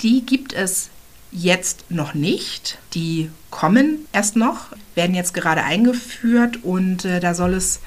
Die 0.00 0.26
gibt 0.26 0.52
es 0.52 0.90
jetzt 1.30 1.90
noch 1.90 2.14
nicht. 2.14 2.78
Die 2.94 3.30
kommen 3.50 4.06
erst 4.12 4.36
noch, 4.36 4.66
werden 4.94 5.14
jetzt 5.14 5.34
gerade 5.34 5.62
eingeführt 5.62 6.64
und 6.64 7.04
äh, 7.04 7.20
da 7.20 7.34
soll 7.34 7.54
es 7.54 7.80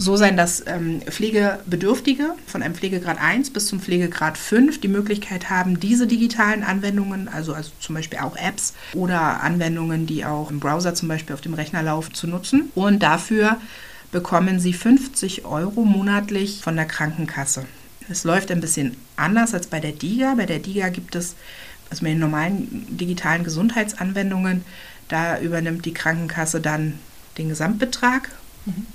so 0.00 0.16
sein, 0.16 0.38
dass 0.38 0.66
ähm, 0.66 1.02
Pflegebedürftige 1.02 2.34
von 2.46 2.62
einem 2.62 2.74
Pflegegrad 2.74 3.20
1 3.20 3.50
bis 3.50 3.66
zum 3.66 3.80
Pflegegrad 3.80 4.38
5 4.38 4.80
die 4.80 4.88
Möglichkeit 4.88 5.50
haben, 5.50 5.78
diese 5.78 6.06
digitalen 6.06 6.64
Anwendungen, 6.64 7.28
also, 7.28 7.52
also 7.52 7.70
zum 7.80 7.96
Beispiel 7.96 8.20
auch 8.20 8.34
Apps 8.36 8.72
oder 8.94 9.42
Anwendungen, 9.42 10.06
die 10.06 10.24
auch 10.24 10.50
im 10.50 10.58
Browser 10.58 10.94
zum 10.94 11.08
Beispiel 11.08 11.34
auf 11.34 11.42
dem 11.42 11.52
Rechner 11.52 11.82
laufen, 11.82 12.14
zu 12.14 12.26
nutzen. 12.26 12.70
Und 12.74 13.02
dafür 13.02 13.58
bekommen 14.10 14.58
sie 14.58 14.72
50 14.72 15.44
Euro 15.44 15.84
monatlich 15.84 16.62
von 16.62 16.76
der 16.76 16.86
Krankenkasse. 16.86 17.66
Es 18.08 18.24
läuft 18.24 18.50
ein 18.50 18.62
bisschen 18.62 18.96
anders 19.16 19.52
als 19.52 19.66
bei 19.66 19.80
der 19.80 19.92
DIGA. 19.92 20.34
Bei 20.34 20.46
der 20.46 20.60
DIGA 20.60 20.88
gibt 20.88 21.14
es, 21.14 21.34
also 21.90 22.04
bei 22.04 22.08
den 22.08 22.20
normalen 22.20 22.86
digitalen 22.96 23.44
Gesundheitsanwendungen, 23.44 24.64
da 25.08 25.38
übernimmt 25.38 25.84
die 25.84 25.92
Krankenkasse 25.92 26.62
dann 26.62 26.98
den 27.36 27.50
Gesamtbetrag 27.50 28.30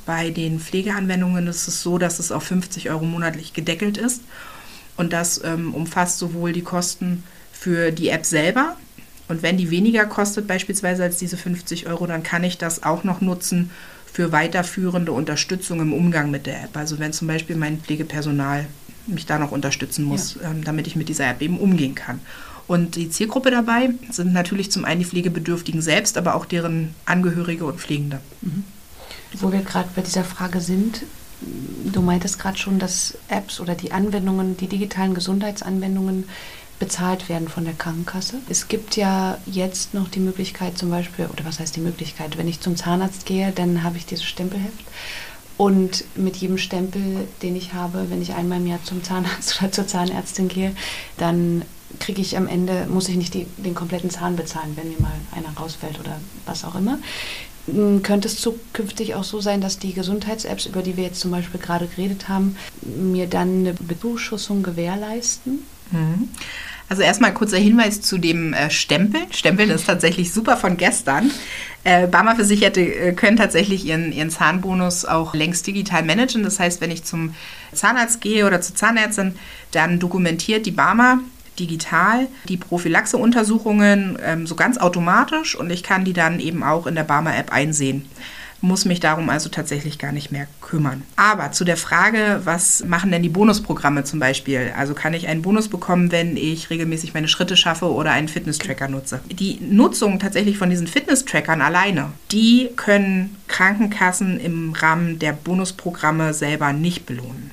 bei 0.05 0.29
den 0.29 0.59
Pflegeanwendungen 0.59 1.47
ist 1.47 1.67
es 1.67 1.81
so, 1.81 1.97
dass 1.97 2.19
es 2.19 2.31
auf 2.31 2.43
50 2.43 2.89
Euro 2.89 3.05
monatlich 3.05 3.53
gedeckelt 3.53 3.97
ist. 3.97 4.21
Und 4.97 5.13
das 5.13 5.41
ähm, 5.43 5.73
umfasst 5.73 6.19
sowohl 6.19 6.53
die 6.53 6.61
Kosten 6.61 7.23
für 7.51 7.91
die 7.91 8.09
App 8.09 8.25
selber. 8.25 8.77
Und 9.27 9.41
wenn 9.41 9.57
die 9.57 9.71
weniger 9.71 10.05
kostet, 10.05 10.47
beispielsweise 10.47 11.03
als 11.03 11.17
diese 11.17 11.37
50 11.37 11.87
Euro, 11.87 12.05
dann 12.05 12.23
kann 12.23 12.43
ich 12.43 12.57
das 12.57 12.83
auch 12.83 13.03
noch 13.03 13.21
nutzen 13.21 13.71
für 14.11 14.31
weiterführende 14.31 15.11
Unterstützung 15.11 15.81
im 15.81 15.91
Umgang 15.91 16.31
mit 16.31 16.45
der 16.45 16.63
App. 16.63 16.77
Also 16.77 16.99
wenn 16.99 17.11
zum 17.11 17.27
Beispiel 17.27 17.55
mein 17.55 17.79
Pflegepersonal 17.79 18.67
mich 19.07 19.25
da 19.25 19.39
noch 19.39 19.51
unterstützen 19.51 20.05
muss, 20.05 20.35
ja. 20.41 20.51
ähm, 20.51 20.63
damit 20.63 20.87
ich 20.87 20.95
mit 20.95 21.09
dieser 21.09 21.29
App 21.29 21.41
eben 21.41 21.59
umgehen 21.59 21.95
kann. 21.95 22.19
Und 22.67 22.95
die 22.95 23.09
Zielgruppe 23.09 23.51
dabei 23.51 23.89
sind 24.09 24.33
natürlich 24.33 24.71
zum 24.71 24.85
einen 24.85 25.01
die 25.01 25.05
Pflegebedürftigen 25.05 25.81
selbst, 25.81 26.17
aber 26.17 26.33
auch 26.33 26.45
deren 26.45 26.95
Angehörige 27.05 27.65
und 27.65 27.79
Pflegende. 27.79 28.21
Mhm 28.41 28.63
wo 29.39 29.51
wir 29.51 29.61
gerade 29.61 29.89
bei 29.95 30.01
dieser 30.01 30.23
Frage 30.23 30.61
sind, 30.61 31.01
du 31.41 32.01
meintest 32.01 32.39
gerade 32.39 32.57
schon, 32.57 32.79
dass 32.79 33.17
Apps 33.27 33.59
oder 33.59 33.75
die 33.75 33.91
Anwendungen, 33.91 34.57
die 34.57 34.67
digitalen 34.67 35.13
Gesundheitsanwendungen 35.13 36.25
bezahlt 36.79 37.29
werden 37.29 37.47
von 37.47 37.63
der 37.63 37.73
Krankenkasse. 37.73 38.39
Es 38.49 38.67
gibt 38.67 38.97
ja 38.97 39.37
jetzt 39.45 39.93
noch 39.93 40.09
die 40.09 40.19
Möglichkeit 40.19 40.77
zum 40.77 40.89
Beispiel, 40.89 41.25
oder 41.25 41.45
was 41.45 41.59
heißt 41.59 41.75
die 41.75 41.81
Möglichkeit, 41.81 42.37
wenn 42.37 42.47
ich 42.47 42.59
zum 42.59 42.75
Zahnarzt 42.75 43.25
gehe, 43.25 43.51
dann 43.53 43.83
habe 43.83 43.97
ich 43.97 44.05
dieses 44.05 44.25
Stempelheft. 44.25 44.83
Und 45.57 46.03
mit 46.15 46.35
jedem 46.35 46.57
Stempel, 46.57 47.27
den 47.41 47.55
ich 47.55 47.73
habe, 47.73 48.09
wenn 48.09 48.21
ich 48.21 48.33
einmal 48.33 48.59
im 48.59 48.67
Jahr 48.67 48.83
zum 48.83 49.03
Zahnarzt 49.03 49.57
oder 49.61 49.71
zur 49.71 49.87
Zahnärztin 49.87 50.49
gehe, 50.49 50.75
dann 51.17 51.63
kriege 51.99 52.21
ich 52.21 52.35
am 52.35 52.47
Ende, 52.47 52.87
muss 52.89 53.07
ich 53.07 53.15
nicht 53.15 53.33
die, 53.33 53.45
den 53.57 53.73
kompletten 53.73 54.09
Zahn 54.09 54.35
bezahlen, 54.35 54.73
wenn 54.75 54.89
mir 54.89 54.99
mal 54.99 55.13
einer 55.33 55.55
rausfällt 55.57 55.97
oder 55.99 56.19
was 56.45 56.65
auch 56.65 56.75
immer. 56.75 56.97
Hm, 57.67 58.03
könnte 58.03 58.27
es 58.27 58.39
zukünftig 58.39 59.15
auch 59.15 59.23
so 59.23 59.41
sein, 59.41 59.61
dass 59.61 59.79
die 59.79 59.93
Gesundheits-Apps, 59.93 60.65
über 60.67 60.81
die 60.81 60.97
wir 60.97 61.03
jetzt 61.03 61.19
zum 61.19 61.31
Beispiel 61.31 61.59
gerade 61.59 61.87
geredet 61.87 62.29
haben, 62.29 62.55
mir 62.81 63.27
dann 63.27 63.59
eine 63.59 63.73
Bezuschussung 63.73 64.63
gewährleisten? 64.63 65.59
Mhm. 65.91 66.29
Also 66.87 67.01
erstmal 67.01 67.33
kurzer 67.33 67.57
Hinweis 67.57 68.01
zu 68.01 68.19
dem 68.19 68.53
äh, 68.53 68.69
Stempel. 68.69 69.21
Stempeln 69.31 69.71
ist 69.71 69.87
tatsächlich 69.87 70.31
super 70.31 70.55
von 70.55 70.77
gestern. 70.77 71.31
Äh, 71.83 72.05
Barmer-Versicherte 72.05 72.81
äh, 72.81 73.13
können 73.13 73.37
tatsächlich 73.37 73.85
ihren, 73.85 74.11
ihren 74.11 74.29
Zahnbonus 74.29 75.03
auch 75.05 75.33
längst 75.33 75.65
digital 75.65 76.03
managen. 76.03 76.43
Das 76.43 76.59
heißt, 76.59 76.81
wenn 76.81 76.91
ich 76.91 77.03
zum 77.03 77.33
Zahnarzt 77.73 78.21
gehe 78.21 78.45
oder 78.45 78.61
zur 78.61 78.75
Zahnärztin, 78.75 79.35
dann 79.71 79.99
dokumentiert 79.99 80.67
die 80.67 80.71
Barmer 80.71 81.21
digital 81.59 82.27
die 82.47 82.57
Prophylaxe-Untersuchungen 82.57 84.17
ähm, 84.23 84.47
so 84.47 84.55
ganz 84.55 84.77
automatisch 84.77 85.55
und 85.55 85.69
ich 85.71 85.83
kann 85.83 86.05
die 86.05 86.13
dann 86.13 86.39
eben 86.39 86.63
auch 86.63 86.87
in 86.87 86.95
der 86.95 87.03
Barmer-App 87.03 87.51
einsehen 87.51 88.09
muss 88.65 88.85
mich 88.85 88.99
darum 88.99 89.29
also 89.29 89.49
tatsächlich 89.49 89.99
gar 89.99 90.11
nicht 90.11 90.31
mehr 90.31 90.47
kümmern. 90.61 91.03
Aber 91.15 91.51
zu 91.51 91.63
der 91.63 91.77
Frage, 91.77 92.41
was 92.43 92.83
machen 92.83 93.11
denn 93.11 93.23
die 93.23 93.29
Bonusprogramme 93.29 94.03
zum 94.03 94.19
Beispiel? 94.19 94.73
Also 94.75 94.93
kann 94.93 95.13
ich 95.13 95.27
einen 95.27 95.41
Bonus 95.41 95.67
bekommen, 95.67 96.11
wenn 96.11 96.35
ich 96.35 96.69
regelmäßig 96.69 97.13
meine 97.13 97.27
Schritte 97.27 97.55
schaffe 97.55 97.91
oder 97.91 98.11
einen 98.11 98.27
Fitness-Tracker 98.27 98.87
nutze? 98.87 99.21
Die 99.29 99.59
Nutzung 99.61 100.19
tatsächlich 100.19 100.57
von 100.57 100.69
diesen 100.69 100.87
Fitness-Trackern 100.87 101.61
alleine, 101.61 102.11
die 102.31 102.69
können 102.75 103.37
Krankenkassen 103.47 104.39
im 104.39 104.73
Rahmen 104.73 105.19
der 105.19 105.33
Bonusprogramme 105.33 106.33
selber 106.33 106.73
nicht 106.73 107.05
belohnen 107.05 107.51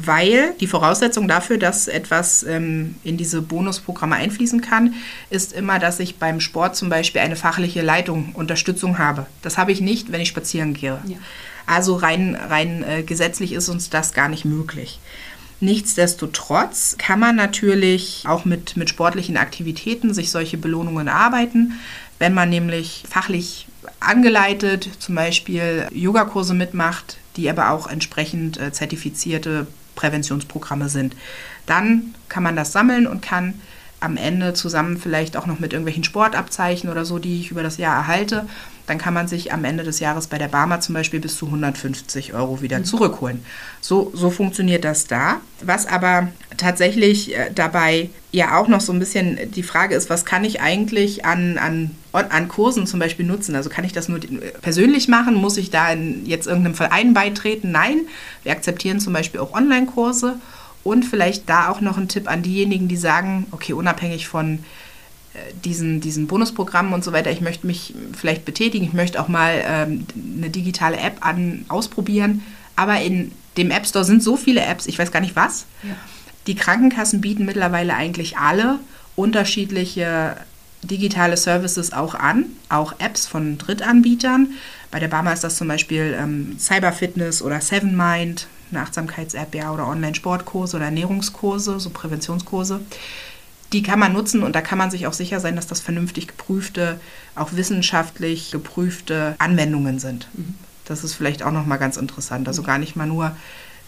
weil 0.00 0.54
die 0.60 0.68
Voraussetzung 0.68 1.26
dafür, 1.26 1.58
dass 1.58 1.88
etwas 1.88 2.44
ähm, 2.44 2.94
in 3.02 3.16
diese 3.16 3.42
Bonusprogramme 3.42 4.14
einfließen 4.14 4.60
kann, 4.60 4.94
ist 5.28 5.52
immer, 5.52 5.80
dass 5.80 5.98
ich 5.98 6.16
beim 6.16 6.40
Sport 6.40 6.76
zum 6.76 6.88
Beispiel 6.88 7.20
eine 7.20 7.34
fachliche 7.34 7.82
Leitung, 7.82 8.30
Unterstützung 8.34 8.98
habe. 8.98 9.26
Das 9.42 9.58
habe 9.58 9.72
ich 9.72 9.80
nicht, 9.80 10.12
wenn 10.12 10.20
ich 10.20 10.28
spazieren 10.28 10.72
gehe. 10.72 11.00
Ja. 11.04 11.16
Also 11.66 11.96
rein, 11.96 12.36
rein 12.36 12.84
äh, 12.84 13.02
gesetzlich 13.02 13.52
ist 13.52 13.68
uns 13.68 13.90
das 13.90 14.14
gar 14.14 14.28
nicht 14.28 14.44
möglich. 14.44 15.00
Nichtsdestotrotz 15.60 16.94
kann 16.98 17.18
man 17.18 17.34
natürlich 17.34 18.22
auch 18.26 18.44
mit, 18.44 18.76
mit 18.76 18.88
sportlichen 18.88 19.36
Aktivitäten 19.36 20.14
sich 20.14 20.30
solche 20.30 20.56
Belohnungen 20.56 21.08
erarbeiten, 21.08 21.72
wenn 22.20 22.32
man 22.32 22.48
nämlich 22.48 23.02
fachlich 23.10 23.66
angeleitet, 23.98 24.88
zum 25.00 25.16
Beispiel 25.16 25.88
Yogakurse 25.90 26.54
mitmacht, 26.54 27.16
die 27.36 27.50
aber 27.50 27.70
auch 27.70 27.88
entsprechend 27.88 28.60
äh, 28.60 28.72
zertifizierte 28.72 29.66
Präventionsprogramme 29.98 30.88
sind. 30.88 31.16
Dann 31.66 32.14
kann 32.28 32.44
man 32.44 32.56
das 32.56 32.72
sammeln 32.72 33.06
und 33.06 33.20
kann 33.20 33.60
am 34.00 34.16
Ende 34.16 34.54
zusammen 34.54 34.96
vielleicht 34.96 35.36
auch 35.36 35.46
noch 35.46 35.58
mit 35.58 35.72
irgendwelchen 35.72 36.04
Sportabzeichen 36.04 36.88
oder 36.88 37.04
so, 37.04 37.18
die 37.18 37.40
ich 37.40 37.50
über 37.50 37.64
das 37.64 37.78
Jahr 37.78 37.96
erhalte, 37.96 38.46
dann 38.88 38.96
kann 38.96 39.12
man 39.12 39.28
sich 39.28 39.52
am 39.52 39.64
Ende 39.64 39.84
des 39.84 40.00
Jahres 40.00 40.26
bei 40.28 40.38
der 40.38 40.48
Barmer 40.48 40.80
zum 40.80 40.94
Beispiel 40.94 41.20
bis 41.20 41.36
zu 41.36 41.46
150 41.46 42.32
Euro 42.32 42.62
wieder 42.62 42.78
mhm. 42.78 42.84
zurückholen. 42.84 43.44
So, 43.82 44.10
so 44.14 44.30
funktioniert 44.30 44.82
das 44.84 45.06
da. 45.06 45.40
Was 45.60 45.86
aber 45.86 46.28
tatsächlich 46.56 47.36
äh, 47.36 47.50
dabei 47.54 48.08
ja 48.32 48.58
auch 48.58 48.66
noch 48.66 48.80
so 48.80 48.92
ein 48.92 48.98
bisschen 48.98 49.38
die 49.52 49.62
Frage 49.62 49.94
ist, 49.94 50.08
was 50.08 50.24
kann 50.24 50.42
ich 50.42 50.62
eigentlich 50.62 51.26
an, 51.26 51.58
an, 51.58 51.90
an 52.12 52.48
Kursen 52.48 52.86
zum 52.86 52.98
Beispiel 52.98 53.26
nutzen? 53.26 53.54
Also 53.54 53.68
kann 53.68 53.84
ich 53.84 53.92
das 53.92 54.08
nur 54.08 54.20
persönlich 54.62 55.06
machen? 55.06 55.34
Muss 55.34 55.58
ich 55.58 55.70
da 55.70 55.92
in 55.92 56.24
jetzt 56.24 56.46
irgendeinem 56.46 56.74
Verein 56.74 57.12
beitreten? 57.12 57.70
Nein, 57.70 58.06
wir 58.42 58.52
akzeptieren 58.52 59.00
zum 59.00 59.12
Beispiel 59.12 59.40
auch 59.40 59.52
Online-Kurse 59.52 60.36
und 60.82 61.04
vielleicht 61.04 61.48
da 61.50 61.68
auch 61.68 61.82
noch 61.82 61.98
ein 61.98 62.08
Tipp 62.08 62.26
an 62.30 62.42
diejenigen, 62.42 62.88
die 62.88 62.96
sagen, 62.96 63.46
okay, 63.50 63.74
unabhängig 63.74 64.28
von 64.28 64.54
äh, 64.54 64.87
diesen, 65.64 66.00
diesen 66.00 66.26
Bonusprogrammen 66.26 66.92
und 66.92 67.04
so 67.04 67.12
weiter, 67.12 67.30
ich 67.30 67.40
möchte 67.40 67.66
mich 67.66 67.94
vielleicht 68.16 68.44
betätigen, 68.44 68.84
ich 68.84 68.92
möchte 68.92 69.20
auch 69.20 69.28
mal 69.28 69.62
ähm, 69.64 70.06
eine 70.36 70.50
digitale 70.50 70.98
App 70.98 71.18
an, 71.20 71.64
ausprobieren. 71.68 72.42
Aber 72.76 73.00
in 73.00 73.32
dem 73.56 73.70
App 73.70 73.86
Store 73.86 74.04
sind 74.04 74.22
so 74.22 74.36
viele 74.36 74.60
Apps, 74.62 74.86
ich 74.86 74.98
weiß 74.98 75.12
gar 75.12 75.20
nicht 75.20 75.36
was. 75.36 75.66
Ja. 75.82 75.96
Die 76.46 76.54
Krankenkassen 76.54 77.20
bieten 77.20 77.44
mittlerweile 77.44 77.94
eigentlich 77.94 78.38
alle 78.38 78.78
unterschiedliche 79.16 80.36
digitale 80.82 81.36
Services 81.36 81.92
auch 81.92 82.14
an, 82.14 82.46
auch 82.68 82.94
Apps 82.98 83.26
von 83.26 83.58
Drittanbietern. 83.58 84.54
Bei 84.90 85.00
der 85.00 85.08
Barmer 85.08 85.32
ist 85.32 85.44
das 85.44 85.56
zum 85.56 85.68
Beispiel 85.68 86.16
ähm, 86.18 86.56
Cyberfitness 86.58 87.42
oder 87.42 87.60
Sevenmind, 87.60 88.46
eine 88.70 88.82
Achtsamkeits-App 88.82 89.54
ja, 89.54 89.72
oder 89.72 89.88
Online-Sportkurse 89.88 90.76
oder 90.76 90.86
Ernährungskurse, 90.86 91.80
so 91.80 91.90
Präventionskurse. 91.90 92.80
Die 93.72 93.82
kann 93.82 93.98
man 93.98 94.12
nutzen 94.12 94.42
und 94.42 94.54
da 94.54 94.60
kann 94.62 94.78
man 94.78 94.90
sich 94.90 95.06
auch 95.06 95.12
sicher 95.12 95.40
sein, 95.40 95.56
dass 95.56 95.66
das 95.66 95.80
vernünftig 95.80 96.28
geprüfte, 96.28 96.98
auch 97.34 97.52
wissenschaftlich 97.52 98.50
geprüfte 98.50 99.34
Anwendungen 99.38 99.98
sind. 99.98 100.28
Mhm. 100.32 100.54
Das 100.86 101.04
ist 101.04 101.14
vielleicht 101.14 101.42
auch 101.42 101.52
nochmal 101.52 101.78
ganz 101.78 101.98
interessant. 101.98 102.48
Also 102.48 102.62
gar 102.62 102.78
nicht 102.78 102.96
mal 102.96 103.06
nur, 103.06 103.36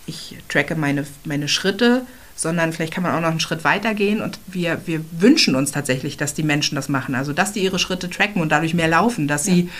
ich 0.06 0.36
tracke 0.48 0.74
meine, 0.74 1.06
meine 1.24 1.48
Schritte, 1.48 2.04
sondern 2.36 2.72
vielleicht 2.72 2.92
kann 2.92 3.02
man 3.02 3.14
auch 3.14 3.20
noch 3.20 3.30
einen 3.30 3.40
Schritt 3.40 3.64
weiter 3.64 3.94
gehen 3.94 4.22
und 4.22 4.38
wir, 4.46 4.80
wir 4.86 5.04
wünschen 5.12 5.54
uns 5.54 5.72
tatsächlich, 5.72 6.16
dass 6.16 6.34
die 6.34 6.42
Menschen 6.42 6.74
das 6.74 6.88
machen. 6.88 7.14
Also, 7.14 7.32
dass 7.32 7.52
die 7.52 7.60
ihre 7.60 7.78
Schritte 7.78 8.08
tracken 8.08 8.40
und 8.40 8.50
dadurch 8.50 8.74
mehr 8.74 8.88
laufen, 8.88 9.28
dass 9.28 9.46
ja. 9.46 9.54
sie 9.54 9.70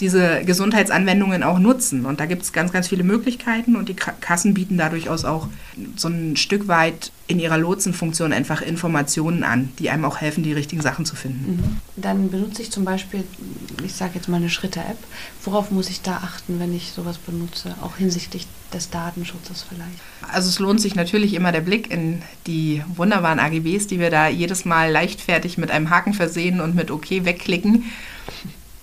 diese 0.00 0.44
Gesundheitsanwendungen 0.44 1.42
auch 1.42 1.58
nutzen. 1.58 2.06
Und 2.06 2.20
da 2.20 2.26
gibt 2.26 2.42
es 2.42 2.52
ganz, 2.52 2.72
ganz 2.72 2.88
viele 2.88 3.02
Möglichkeiten 3.02 3.76
und 3.76 3.88
die 3.88 3.94
Kassen 3.94 4.54
bieten 4.54 4.76
da 4.76 4.88
durchaus 4.88 5.24
auch 5.24 5.48
so 5.96 6.08
ein 6.08 6.36
Stück 6.36 6.68
weit 6.68 7.12
in 7.28 7.40
ihrer 7.40 7.58
Lotsenfunktion 7.58 8.32
einfach 8.32 8.62
Informationen 8.62 9.42
an, 9.42 9.70
die 9.78 9.90
einem 9.90 10.04
auch 10.04 10.18
helfen, 10.18 10.44
die 10.44 10.52
richtigen 10.52 10.80
Sachen 10.80 11.04
zu 11.04 11.16
finden. 11.16 11.56
Mhm. 11.56 11.80
Dann 11.96 12.30
benutze 12.30 12.62
ich 12.62 12.70
zum 12.70 12.84
Beispiel, 12.84 13.24
ich 13.84 13.94
sage 13.94 14.12
jetzt 14.14 14.28
mal 14.28 14.36
eine 14.36 14.50
Schritte-App. 14.50 14.98
Worauf 15.44 15.70
muss 15.70 15.90
ich 15.90 16.02
da 16.02 16.18
achten, 16.18 16.60
wenn 16.60 16.74
ich 16.74 16.92
sowas 16.92 17.18
benutze, 17.18 17.74
auch 17.82 17.96
hinsichtlich 17.96 18.46
des 18.72 18.90
Datenschutzes 18.90 19.64
vielleicht? 19.68 20.32
Also 20.32 20.48
es 20.48 20.58
lohnt 20.58 20.80
sich 20.80 20.94
natürlich 20.94 21.34
immer 21.34 21.50
der 21.50 21.62
Blick 21.62 21.90
in 21.90 22.22
die 22.46 22.82
wunderbaren 22.94 23.40
AGBs, 23.40 23.88
die 23.88 23.98
wir 23.98 24.10
da 24.10 24.28
jedes 24.28 24.64
Mal 24.64 24.90
leichtfertig 24.90 25.58
mit 25.58 25.70
einem 25.70 25.90
Haken 25.90 26.14
versehen 26.14 26.60
und 26.60 26.74
mit 26.76 26.90
OK 26.90 27.10
wegklicken. 27.10 27.84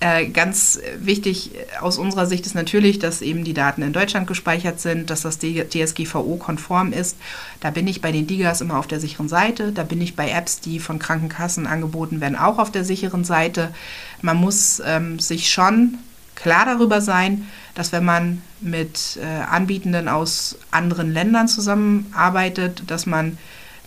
Äh, 0.04 0.28
ganz 0.28 0.82
wichtig 0.98 1.52
aus 1.80 1.98
unserer 1.98 2.26
Sicht 2.26 2.46
ist 2.46 2.56
natürlich, 2.56 3.00
dass 3.00 3.22
eben 3.22 3.46
die 3.46 3.54
Daten 3.54 3.82
in 3.82 3.94
Deutschland 3.94 4.28
gespeichert 4.28 4.82
sind, 4.82 5.10
dass 5.10 5.22
das 5.22 5.40
DSGVO-konform 5.40 6.92
ist. 6.92 7.16
Da 7.62 7.70
bin 7.70 7.88
ich 7.88 8.02
bei 8.02 8.12
den 8.12 8.28
DIGAs 8.28 8.60
immer 8.60 8.80
auf 8.80 8.88
der 8.88 9.00
sicheren 9.00 9.30
Seite. 9.30 9.72
Da 9.72 9.84
bin 9.84 10.02
ich 10.02 10.18
bei 10.18 10.30
Apps, 10.30 10.60
die 10.60 10.80
von 10.80 11.00
Krankenkassen 11.00 11.68
angeboten 11.68 12.20
werden, 12.20 12.36
auch 12.36 12.60
auf 12.60 12.70
der 12.70 12.84
sicheren 12.84 13.24
Seite. 13.24 13.74
Man 14.22 14.36
muss 14.36 14.82
ähm, 14.86 15.20
sich 15.20 15.50
schon 15.50 16.00
klar 16.36 16.66
darüber 16.66 17.00
sein, 17.00 17.48
dass 17.74 17.94
wenn 17.94 18.04
man 18.04 18.42
mit 18.60 19.18
äh, 19.22 19.26
Anbietenden 19.26 20.10
aus 20.10 20.58
anderen 20.70 21.14
Ländern 21.14 21.48
zusammenarbeitet, 21.48 22.84
dass 22.88 23.06
man 23.06 23.38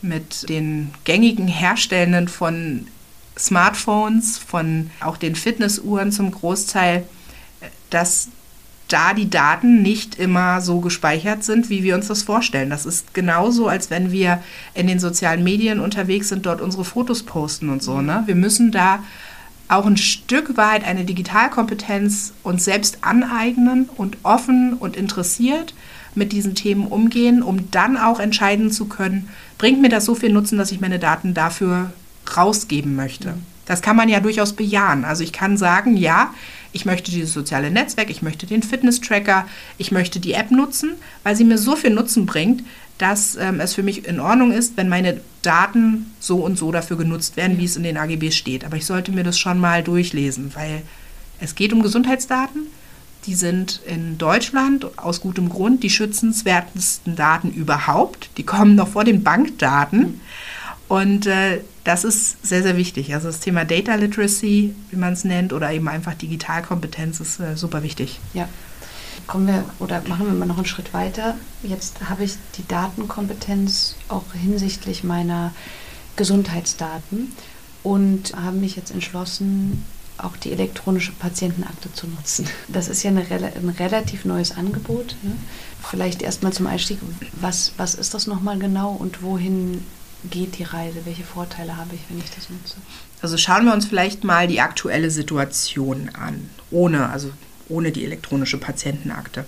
mit 0.01 0.49
den 0.49 0.95
gängigen 1.05 1.47
Herstellenden 1.47 2.29
von 2.29 2.87
Smartphones, 3.39 4.39
von 4.39 4.91
auch 5.01 5.17
den 5.17 5.35
Fitnessuhren 5.35 6.13
zum 6.13 6.31
Großteil, 6.31 7.05
dass 7.91 8.29
da 8.89 9.15
die 9.15 9.29
Daten 9.29 9.83
nicht 9.83 10.15
immer 10.17 10.61
so 10.61 10.81
gespeichert 10.81 11.43
sind, 11.43 11.71
wie 11.71 11.83
wir 11.83 11.97
uns 11.97 12.07
das 12.07 12.23
vorstellen. 12.23 12.71
Das 12.71 12.87
ist 12.87 13.15
genauso, 13.15 13.67
als 13.69 13.91
wenn 13.91 14.13
wir 14.13 14.43
in 14.75 14.87
den 14.87 15.01
sozialen 15.01 15.43
Medien 15.43 15.81
unterwegs 15.81 16.29
sind, 16.29 16.47
dort 16.47 16.61
unsere 16.61 16.85
Fotos 16.85 17.25
posten 17.25 17.69
und 17.69 17.83
so. 17.83 18.01
Ne? 18.01 18.23
Wir 18.27 18.37
müssen 18.37 18.71
da 18.71 19.01
auch 19.69 19.87
ein 19.87 19.97
Stück 19.97 20.57
weit 20.57 20.85
eine 20.85 21.05
Digitalkompetenz 21.05 22.33
uns 22.45 22.65
selbst 22.65 22.99
aneignen 23.01 23.89
und 23.97 24.19
offen 24.23 24.75
und 24.75 24.97
interessiert 24.97 25.75
mit 26.15 26.33
diesen 26.33 26.55
Themen 26.55 26.87
umgehen, 26.87 27.43
um 27.43 27.71
dann 27.73 27.97
auch 27.97 28.21
entscheiden 28.21 28.71
zu 28.71 28.87
können, 28.87 29.29
bringt 29.59 29.83
mir 29.83 29.89
das 29.89 30.05
so 30.05 30.15
viel 30.15 30.33
Nutzen, 30.33 30.57
dass 30.57 30.71
ich 30.71 30.81
meine 30.81 31.01
Daten 31.01 31.35
dafür 31.35 31.91
rausgeben 32.37 32.97
möchte. 32.97 33.35
Das 33.67 33.83
kann 33.83 33.97
man 33.97 34.09
ja 34.09 34.21
durchaus 34.21 34.53
bejahen. 34.53 35.05
Also 35.05 35.23
ich 35.25 35.33
kann 35.33 35.57
sagen, 35.57 35.97
ja, 35.97 36.33
ich 36.73 36.85
möchte 36.85 37.11
dieses 37.11 37.33
soziale 37.33 37.71
Netzwerk, 37.71 38.11
ich 38.11 38.23
möchte 38.23 38.47
den 38.47 38.63
Fitness-Tracker, 38.63 39.47
ich 39.77 39.91
möchte 39.91 40.21
die 40.21 40.35
App 40.35 40.51
nutzen, 40.51 40.93
weil 41.25 41.35
sie 41.35 41.45
mir 41.45 41.59
so 41.59 41.75
viel 41.75 41.91
Nutzen 41.91 42.27
bringt, 42.27 42.63
dass 42.99 43.37
ähm, 43.37 43.61
es 43.61 43.75
für 43.75 43.83
mich 43.83 44.07
in 44.07 44.21
Ordnung 44.21 44.53
ist, 44.53 44.77
wenn 44.77 44.89
meine 44.89 45.21
Daten 45.43 46.15
so 46.21 46.39
und 46.39 46.57
so 46.57 46.73
dafür 46.73 46.97
genutzt 46.97 47.37
werden, 47.37 47.59
wie 47.59 47.65
es 47.65 47.77
in 47.77 47.83
den 47.83 47.97
AGB 47.97 48.31
steht. 48.31 48.65
Aber 48.65 48.77
ich 48.77 48.87
sollte 48.87 49.13
mir 49.13 49.25
das 49.25 49.39
schon 49.39 49.59
mal 49.59 49.83
durchlesen, 49.83 50.53
weil 50.55 50.83
es 51.41 51.55
geht 51.55 51.73
um 51.73 51.83
Gesundheitsdaten. 51.83 52.63
Die 53.27 53.35
sind 53.35 53.81
in 53.87 54.19
Deutschland 54.19 54.99
aus 54.99 55.21
gutem 55.21 55.49
Grund 55.49 55.83
die 55.83 55.91
schützenswertesten 55.91 57.17
Daten 57.17 57.51
überhaupt. 57.51 58.31
Die 58.37 58.45
kommen 58.45 58.77
noch 58.77 58.89
vor 58.89 59.05
den 59.05 59.25
Bankdaten. 59.25 60.21
Und 60.89 61.27
äh, 61.27 61.61
das 61.85 62.05
ist 62.05 62.47
sehr, 62.47 62.63
sehr 62.63 62.77
wichtig. 62.77 63.15
Also 63.15 63.29
das 63.29 63.41
Thema 63.41 63.65
Data 63.65 63.95
Literacy, 63.95 64.75
wie 64.91 64.97
man 64.97 65.13
es 65.13 65.25
nennt, 65.25 65.53
oder 65.53 65.73
eben 65.73 65.89
einfach 65.89 66.15
Digitalkompetenz 66.15 67.21
ist 67.21 67.41
äh, 67.41 67.57
super 67.57 67.83
wichtig. 67.83 68.21
Ja. 68.35 68.49
Kommen 69.27 69.49
wir 69.49 69.65
oder 69.81 70.03
machen 70.07 70.27
wir 70.27 70.35
mal 70.35 70.47
noch 70.47 70.59
einen 70.59 70.67
Schritt 70.67 70.95
weiter. 70.95 71.37
Jetzt 71.63 72.09
habe 72.09 72.23
ich 72.23 72.35
die 72.57 72.69
Datenkompetenz 72.69 73.97
auch 74.09 74.23
hinsichtlich 74.33 75.03
meiner 75.03 75.53
Gesundheitsdaten 76.15 77.33
und 77.83 78.35
habe 78.37 78.57
mich 78.57 78.77
jetzt 78.77 78.93
entschlossen, 78.93 79.85
auch 80.19 80.37
die 80.37 80.53
elektronische 80.53 81.13
Patientenakte 81.13 81.93
zu 81.93 82.07
nutzen. 82.07 82.49
Das 82.69 82.89
ist 82.89 83.03
ja 83.03 83.11
eine, 83.11 83.21
ein 83.21 83.75
relativ 83.79 84.25
neues 84.25 84.57
Angebot. 84.57 85.17
Ne? 85.23 85.33
Vielleicht 85.83 86.23
erstmal 86.23 86.53
zum 86.53 86.67
Einstieg, 86.67 86.99
was, 87.41 87.73
was 87.77 87.95
ist 87.95 88.15
das 88.15 88.27
nochmal 88.27 88.59
genau 88.59 88.93
und 88.93 89.23
wohin 89.23 89.83
geht 90.31 90.59
die 90.59 90.65
Reise? 90.65 91.05
Welche 91.05 91.25
Vorteile 91.25 91.77
habe 91.77 91.95
ich, 91.95 92.01
wenn 92.09 92.19
ich 92.19 92.31
das 92.31 92.51
nutze? 92.51 92.77
Also 93.23 93.37
schauen 93.37 93.65
wir 93.65 93.73
uns 93.73 93.87
vielleicht 93.87 94.25
mal 94.25 94.47
die 94.47 94.61
aktuelle 94.61 95.11
Situation 95.11 96.11
an, 96.15 96.51
ohne, 96.71 97.09
also 97.11 97.31
ohne 97.69 97.93
die 97.93 98.05
elektronische 98.05 98.59
Patientenakte. 98.59 99.45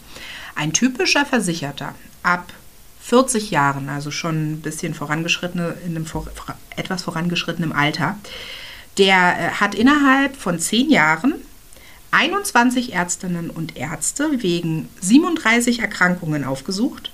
Ein 0.54 0.72
typischer 0.72 1.24
Versicherter 1.24 1.94
ab 2.22 2.52
40 3.00 3.50
Jahren, 3.50 3.88
also 3.88 4.10
schon 4.10 4.52
ein 4.52 4.60
bisschen 4.60 4.94
vorangeschrittene, 4.94 5.76
in 5.86 5.96
einem 5.96 6.06
vor, 6.06 6.26
etwas 6.76 7.02
vorangeschrittenem 7.02 7.72
Alter. 7.72 8.18
Der 8.98 9.14
äh, 9.14 9.50
hat 9.52 9.74
innerhalb 9.74 10.36
von 10.36 10.58
zehn 10.58 10.90
Jahren 10.90 11.34
21 12.10 12.94
Ärztinnen 12.94 13.50
und 13.50 13.76
Ärzte 13.76 14.42
wegen 14.42 14.88
37 15.00 15.80
Erkrankungen 15.80 16.44
aufgesucht, 16.44 17.12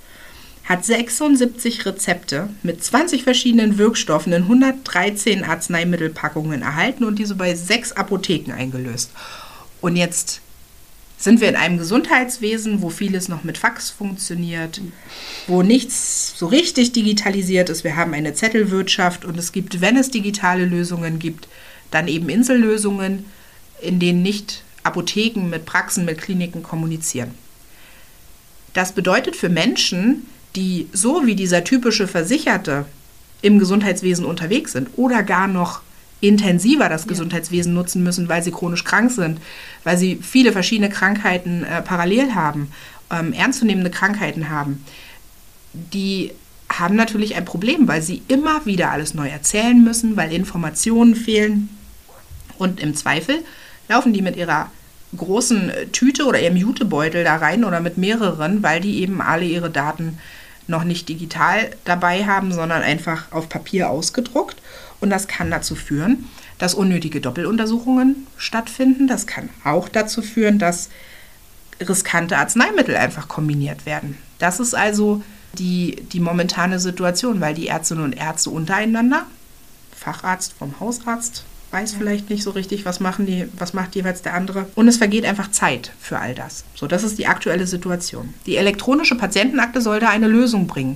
hat 0.65 0.83
76 0.83 1.85
Rezepte 1.85 2.49
mit 2.63 2.83
20 2.83 3.23
verschiedenen 3.23 3.77
Wirkstoffen 3.77 4.33
in 4.33 4.43
113 4.43 5.43
Arzneimittelpackungen 5.43 6.63
erhalten 6.63 7.03
und 7.03 7.19
diese 7.19 7.35
bei 7.35 7.53
sechs 7.53 7.91
Apotheken 7.91 8.51
eingelöst. 8.51 9.11
Und 9.79 9.95
jetzt 9.95 10.41
sind 11.17 11.39
wir 11.39 11.49
in 11.49 11.55
einem 11.55 11.77
Gesundheitswesen, 11.77 12.81
wo 12.81 12.89
vieles 12.89 13.29
noch 13.29 13.43
mit 13.43 13.59
Fax 13.59 13.91
funktioniert, 13.91 14.81
wo 15.47 15.61
nichts 15.61 16.33
so 16.37 16.47
richtig 16.47 16.91
digitalisiert 16.93 17.69
ist. 17.69 17.83
Wir 17.83 17.95
haben 17.95 18.13
eine 18.13 18.33
Zettelwirtschaft 18.33 19.23
und 19.23 19.37
es 19.37 19.51
gibt, 19.51 19.81
wenn 19.81 19.97
es 19.97 20.09
digitale 20.09 20.65
Lösungen 20.65 21.19
gibt, 21.19 21.47
dann 21.91 22.07
eben 22.07 22.27
Insellösungen, 22.27 23.25
in 23.81 23.99
denen 23.99 24.23
nicht 24.23 24.63
Apotheken 24.83 25.47
mit 25.49 25.65
Praxen, 25.65 26.05
mit 26.05 26.19
Kliniken 26.19 26.63
kommunizieren. 26.63 27.31
Das 28.73 28.91
bedeutet 28.91 29.35
für 29.35 29.49
Menschen, 29.49 30.27
die 30.55 30.87
so 30.93 31.25
wie 31.25 31.35
dieser 31.35 31.63
typische 31.63 32.07
Versicherte 32.07 32.85
im 33.41 33.59
Gesundheitswesen 33.59 34.25
unterwegs 34.25 34.71
sind 34.71 34.89
oder 34.95 35.23
gar 35.23 35.47
noch 35.47 35.81
intensiver 36.21 36.89
das 36.89 37.07
Gesundheitswesen 37.07 37.73
ja. 37.73 37.79
nutzen 37.79 38.03
müssen, 38.03 38.29
weil 38.29 38.43
sie 38.43 38.51
chronisch 38.51 38.83
krank 38.83 39.11
sind, 39.11 39.39
weil 39.83 39.97
sie 39.97 40.17
viele 40.21 40.51
verschiedene 40.51 40.89
Krankheiten 40.89 41.63
äh, 41.63 41.81
parallel 41.81 42.33
haben, 42.33 42.71
ähm, 43.11 43.33
ernstzunehmende 43.33 43.91
Krankheiten 43.91 44.49
haben, 44.49 44.83
die 45.73 46.31
haben 46.69 46.95
natürlich 46.95 47.35
ein 47.35 47.45
Problem, 47.45 47.87
weil 47.87 48.01
sie 48.01 48.23
immer 48.27 48.65
wieder 48.65 48.91
alles 48.91 49.13
neu 49.13 49.27
erzählen 49.27 49.83
müssen, 49.83 50.17
weil 50.17 50.33
Informationen 50.33 51.15
fehlen. 51.15 51.69
Und 52.57 52.79
im 52.79 52.95
Zweifel 52.95 53.39
laufen 53.87 54.13
die 54.13 54.21
mit 54.21 54.35
ihrer 54.35 54.71
großen 55.15 55.71
Tüte 55.91 56.25
oder 56.25 56.41
ihrem 56.41 56.57
Jutebeutel 56.57 57.23
da 57.23 57.35
rein 57.35 57.63
oder 57.63 57.79
mit 57.81 57.97
mehreren, 57.97 58.63
weil 58.63 58.81
die 58.81 59.01
eben 59.01 59.21
alle 59.21 59.45
ihre 59.45 59.69
Daten 59.69 60.17
noch 60.67 60.83
nicht 60.83 61.09
digital 61.09 61.71
dabei 61.83 62.25
haben, 62.25 62.51
sondern 62.51 62.81
einfach 62.81 63.31
auf 63.31 63.49
Papier 63.49 63.89
ausgedruckt. 63.89 64.57
Und 64.99 65.09
das 65.09 65.27
kann 65.27 65.51
dazu 65.51 65.75
führen, 65.75 66.27
dass 66.57 66.73
unnötige 66.73 67.21
Doppeluntersuchungen 67.21 68.27
stattfinden. 68.37 69.07
Das 69.07 69.27
kann 69.27 69.49
auch 69.63 69.89
dazu 69.89 70.21
führen, 70.21 70.59
dass 70.59 70.89
riskante 71.81 72.37
Arzneimittel 72.37 72.95
einfach 72.95 73.27
kombiniert 73.27 73.85
werden. 73.85 74.17
Das 74.39 74.59
ist 74.59 74.73
also 74.73 75.21
die, 75.53 76.03
die 76.11 76.19
momentane 76.19 76.79
Situation, 76.79 77.41
weil 77.41 77.53
die 77.53 77.67
Ärztinnen 77.67 78.03
und 78.03 78.13
Ärzte 78.13 78.49
untereinander, 78.49 79.25
Facharzt 79.95 80.53
vom 80.53 80.79
Hausarzt, 80.79 81.45
weiß 81.75 81.93
vielleicht 81.93 82.29
nicht 82.29 82.41
so 82.41 82.51
richtig, 82.51 82.85
was 82.85 83.01
machen 83.01 83.25
die, 83.25 83.49
was 83.57 83.73
macht 83.73 83.95
jeweils 83.95 84.21
der 84.21 84.33
andere. 84.33 84.65
Und 84.75 84.87
es 84.87 84.95
vergeht 84.95 85.25
einfach 85.25 85.51
Zeit 85.51 85.91
für 85.99 86.19
all 86.19 86.33
das. 86.33 86.63
So, 86.73 86.87
das 86.87 87.03
ist 87.03 87.17
die 87.17 87.27
aktuelle 87.27 87.67
Situation. 87.67 88.33
Die 88.45 88.55
elektronische 88.55 89.15
Patientenakte 89.15 89.81
soll 89.81 89.99
da 89.99 90.07
eine 90.07 90.29
Lösung 90.29 90.67
bringen, 90.67 90.95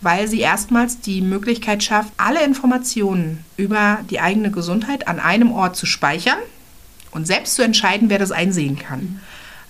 weil 0.00 0.28
sie 0.28 0.38
erstmals 0.38 1.00
die 1.00 1.20
Möglichkeit 1.20 1.82
schafft, 1.82 2.12
alle 2.16 2.44
Informationen 2.44 3.44
über 3.56 3.98
die 4.08 4.20
eigene 4.20 4.52
Gesundheit 4.52 5.08
an 5.08 5.18
einem 5.18 5.50
Ort 5.50 5.74
zu 5.74 5.84
speichern 5.84 6.38
und 7.10 7.26
selbst 7.26 7.56
zu 7.56 7.62
entscheiden, 7.62 8.08
wer 8.08 8.20
das 8.20 8.30
einsehen 8.30 8.78
kann. 8.78 9.20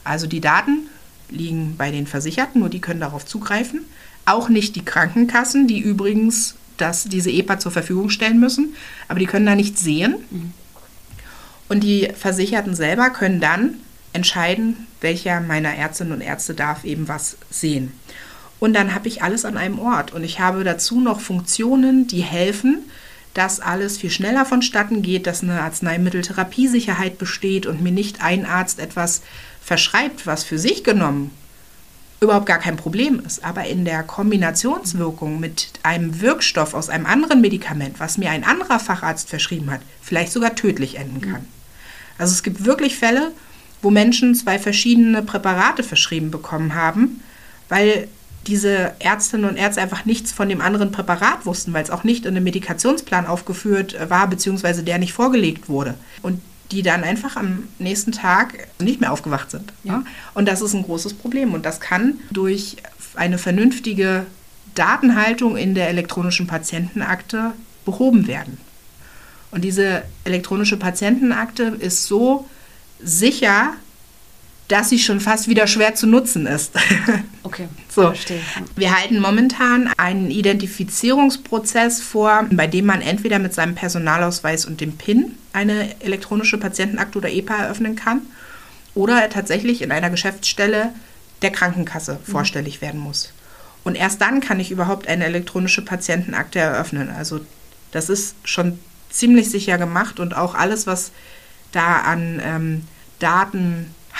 Also 0.05 0.27
die 0.27 0.43
Daten 0.43 0.89
liegen 1.31 1.77
bei 1.79 1.91
den 1.91 2.07
Versicherten, 2.07 2.61
nur 2.61 2.69
die 2.69 2.83
können 2.83 3.01
darauf 3.01 3.25
zugreifen. 3.25 3.81
Auch 4.27 4.51
nicht 4.51 4.77
die 4.77 4.85
Krankenkassen, 4.85 5.67
die 5.69 5.81
übrigens 5.81 6.57
dass 6.77 7.05
diese 7.05 7.31
EPA 7.31 7.59
zur 7.59 7.73
Verfügung 7.73 8.11
stellen 8.11 8.41
müssen, 8.41 8.75
aber 9.09 9.19
die 9.19 9.27
können 9.27 9.47
da 9.47 9.55
nichts 9.55 9.81
sehen. 9.81 10.17
Und 11.69 11.83
die 11.83 12.09
Versicherten 12.17 12.75
selber 12.75 13.11
können 13.11 13.41
dann 13.41 13.75
entscheiden, 14.13 14.87
welcher 15.01 15.41
meiner 15.41 15.75
Ärztinnen 15.75 16.13
und 16.13 16.21
Ärzte 16.21 16.55
darf 16.55 16.85
eben 16.85 17.09
was 17.09 17.37
sehen. 17.51 17.93
Und 18.61 18.75
dann 18.75 18.95
habe 18.95 19.09
ich 19.09 19.23
alles 19.23 19.45
an 19.45 19.57
einem 19.57 19.79
Ort. 19.79 20.13
Und 20.13 20.25
ich 20.25 20.41
habe 20.41 20.65
dazu 20.65 21.01
noch 21.01 21.21
Funktionen, 21.21 22.07
die 22.07 22.23
helfen, 22.23 22.79
dass 23.35 23.61
alles 23.61 23.99
viel 23.99 24.11
schneller 24.11 24.47
vonstatten 24.47 25.03
geht, 25.03 25.27
dass 25.27 25.43
eine 25.43 25.61
Arzneimitteltherapiesicherheit 25.61 27.19
besteht 27.19 27.67
und 27.67 27.83
mir 27.83 27.91
nicht 27.91 28.23
ein 28.23 28.47
Arzt 28.47 28.79
etwas 28.79 29.23
verschreibt, 29.61 30.27
was 30.27 30.45
für 30.45 30.59
sich 30.59 30.85
genommen 30.85 31.33
überhaupt 32.25 32.47
gar 32.47 32.59
kein 32.59 32.77
Problem 32.77 33.23
ist. 33.25 33.45
Aber 33.45 33.65
in 33.65 33.85
der 33.85 34.03
Kombinationswirkung 34.03 35.41
mit 35.41 35.69
einem 35.83 36.21
Wirkstoff 36.21 36.75
aus 36.75 36.89
einem 36.89 37.07
anderen 37.07 37.41
Medikament, 37.41 38.01
was 38.01 38.19
mir 38.19 38.31
ein 38.31 38.45
anderer 38.45 38.79
Facharzt 38.79 39.29
verschrieben 39.29 39.71
hat, 39.71 39.81
vielleicht 40.03 40.33
sogar 40.33 40.55
tödlich 40.55 40.97
enden 40.97 41.21
kann. 41.21 41.47
Also 42.19 42.33
es 42.33 42.43
gibt 42.43 42.65
wirklich 42.65 42.97
Fälle, 42.97 43.33
wo 43.83 43.91
Menschen 43.91 44.35
zwei 44.35 44.59
verschiedene 44.59 45.23
Präparate 45.23 45.83
verschrieben 45.83 46.31
bekommen 46.31 46.75
haben, 46.75 47.23
weil 47.69 48.09
diese 48.47 48.93
Ärztinnen 48.99 49.49
und 49.49 49.57
Ärzte 49.57 49.81
einfach 49.81 50.05
nichts 50.05 50.33
von 50.33 50.49
dem 50.49 50.61
anderen 50.61 50.93
Präparat 50.93 51.47
wussten, 51.47 51.73
weil 51.73 51.83
es 51.83 51.91
auch 51.91 52.05
nicht 52.05 52.25
in 52.25 52.37
einem 52.37 52.45
Medikationsplan 52.45 53.27
aufgeführt 53.27 53.97
war, 54.09 54.27
beziehungsweise 54.29 54.83
der 54.83 54.99
nicht 54.99 55.13
vorgelegt 55.13 55.69
wurde. 55.69 55.95
Und 56.23 56.41
die 56.71 56.83
dann 56.83 57.05
einfach 57.05 57.37
am 57.37 57.69
nächsten 57.79 58.13
Tag 58.13 58.69
nicht 58.79 59.01
mehr 59.01 59.13
aufgewacht 59.13 59.51
sind. 59.51 59.73
Ja. 59.85 60.05
Und 60.35 60.47
das 60.47 60.61
ist 60.61 60.75
ein 60.75 60.83
großes 60.83 61.15
Problem. 61.15 61.55
Und 61.55 61.65
das 61.67 61.81
kann 61.81 62.15
durch 62.31 62.77
eine 63.15 63.39
vernünftige 63.39 64.27
Datenhaltung 64.75 65.57
in 65.57 65.75
der 65.75 65.89
elektronischen 65.89 66.47
Patientenakte 66.47 67.53
behoben 67.85 68.27
werden. 68.27 68.59
Und 69.51 69.63
diese 69.63 70.03
elektronische 70.25 70.77
Patientenakte 70.77 71.77
ist 71.79 72.07
so 72.07 72.49
sicher, 73.01 73.75
dass 74.69 74.89
sie 74.89 74.99
schon 74.99 75.21
fast 75.21 75.49
wieder 75.49 75.67
schwer 75.67 75.95
zu 75.95 76.07
nutzen 76.07 76.47
ist. 76.47 76.73
Okay, 77.47 77.69
so. 77.91 78.05
verstehe. 78.05 78.41
Wir 78.75 78.99
halten 78.99 79.21
momentan 79.21 79.93
einen 79.99 80.31
Identifizierungsprozess 80.31 82.01
vor, 82.01 82.47
bei 82.51 82.67
dem 82.67 82.87
man 82.87 83.03
entweder 83.03 83.39
mit 83.39 83.53
seinem 83.53 83.75
Personalausweis 83.75 84.65
und 84.65 84.81
dem 84.81 84.97
PIN 84.97 85.37
eine 85.53 86.01
elektronische 86.01 86.57
Patientenakte 86.57 87.19
oder 87.19 87.31
EPA 87.31 87.65
eröffnen 87.65 87.97
kann 87.97 88.23
oder 88.95 89.29
tatsächlich 89.29 89.83
in 89.83 89.93
einer 89.93 90.09
Geschäftsstelle 90.09 90.95
der 91.43 91.53
Krankenkasse 91.53 92.15
mhm. 92.15 92.33
vorstellig 92.33 92.81
werden 92.81 92.99
muss. 92.99 93.33
Und 93.85 93.95
erst 93.95 94.23
dann 94.23 94.41
kann 94.41 94.59
ich 94.59 94.71
überhaupt 94.71 95.07
eine 95.07 95.27
elektronische 95.27 95.83
Patientenakte 95.83 96.59
eröffnen. 96.59 97.11
Also 97.11 97.41
das 97.93 98.09
ist 98.09 98.37
schon 98.43 98.79
ziemlich 99.11 99.51
sicher 99.51 99.79
gemacht 99.79 100.19
und 100.19 100.35
auch 100.35 100.55
alles, 100.55 100.87
was 100.87 101.13
da 101.73 101.99
an 101.99 102.41
ähm, 102.43 102.83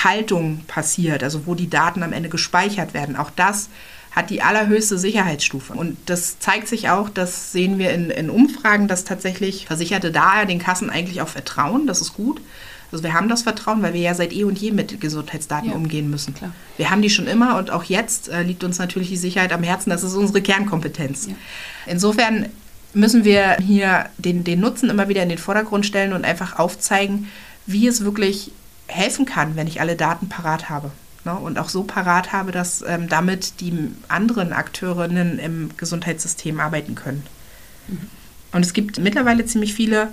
Datenhaltung 0.05 0.61
passiert, 0.67 1.23
also 1.23 1.47
wo 1.47 1.55
die 1.55 1.71
Daten 1.71 2.03
am 2.03 2.13
Ende 2.13 2.29
gespeichert 2.29 2.95
werden, 2.95 3.17
auch 3.17 3.31
das 3.31 3.69
hat 4.13 4.31
die 4.31 4.43
allerhöchste 4.43 4.97
Sicherheitsstufe. 4.97 5.73
Und 5.73 5.97
das 6.07 6.39
zeigt 6.39 6.69
sich 6.69 6.89
auch, 6.89 7.09
das 7.09 7.51
sehen 7.51 7.79
wir 7.79 7.91
in, 7.91 8.11
in 8.11 8.31
Umfragen, 8.31 8.87
dass 8.87 9.03
tatsächlich 9.03 9.67
Versicherte 9.67 10.13
da 10.13 10.45
den 10.45 10.61
Kassen 10.61 10.89
eigentlich 10.89 11.21
auch 11.21 11.29
vertrauen. 11.29 11.89
Das 11.89 12.01
ist 12.01 12.15
gut. 12.15 12.41
Also 12.93 13.03
wir 13.03 13.13
haben 13.13 13.29
das 13.29 13.43
Vertrauen, 13.43 13.83
weil 13.83 13.93
wir 13.93 14.03
ja 14.03 14.15
seit 14.15 14.33
eh 14.33 14.45
und 14.45 14.57
je 14.57 14.71
mit 14.71 15.01
Gesundheitsdaten 15.01 15.71
ja, 15.71 15.75
umgehen 15.75 16.11
müssen. 16.11 16.33
Klar. 16.33 16.53
Wir 16.77 16.91
haben 16.91 17.03
die 17.03 17.11
schon 17.11 17.27
immer 17.27 17.59
und 17.59 17.73
auch 17.73 17.83
jetzt 17.85 18.29
äh, 18.29 18.43
liegt 18.45 18.63
uns 18.63 18.79
natürlich 18.79 19.09
die 19.09 19.17
Sicherheit 19.17 19.53
am 19.53 19.65
Herzen. 19.65 19.91
Das 19.91 20.05
ist 20.05 20.15
unsere 20.15 20.43
Kernkompetenz. 20.43 21.27
Ja. 21.27 21.35
Insofern 21.87 22.47
müssen 22.93 23.25
wir 23.25 23.57
hier 23.61 24.11
den, 24.19 24.45
den 24.45 24.61
Nutzen 24.61 24.91
immer 24.91 25.09
wieder 25.09 25.25
in 25.25 25.29
den 25.29 25.39
Vordergrund 25.39 25.87
stellen 25.87 26.13
und 26.13 26.25
einfach 26.25 26.61
aufzeigen, 26.61 27.29
wie 27.67 27.89
es 27.89 28.05
wirklich 28.05 28.53
helfen 28.87 29.27
kann, 29.27 29.57
wenn 29.57 29.67
ich 29.67 29.81
alle 29.81 29.97
Daten 29.97 30.29
parat 30.29 30.69
habe 30.69 30.91
ne, 31.25 31.35
und 31.35 31.59
auch 31.59 31.69
so 31.69 31.83
parat 31.83 32.33
habe, 32.33 32.53
dass 32.53 32.83
ähm, 32.87 33.09
damit 33.09 33.61
die 33.61 33.91
anderen 34.09 34.53
Akteurinnen 34.53 35.39
im 35.39 35.71
Gesundheitssystem 35.77 36.61
arbeiten 36.61 36.95
können. 36.95 37.27
Mhm. 37.89 38.11
Und 38.53 38.65
es 38.65 38.73
gibt 38.73 38.99
mittlerweile 38.99 39.45
ziemlich 39.47 39.75
viele 39.75 40.09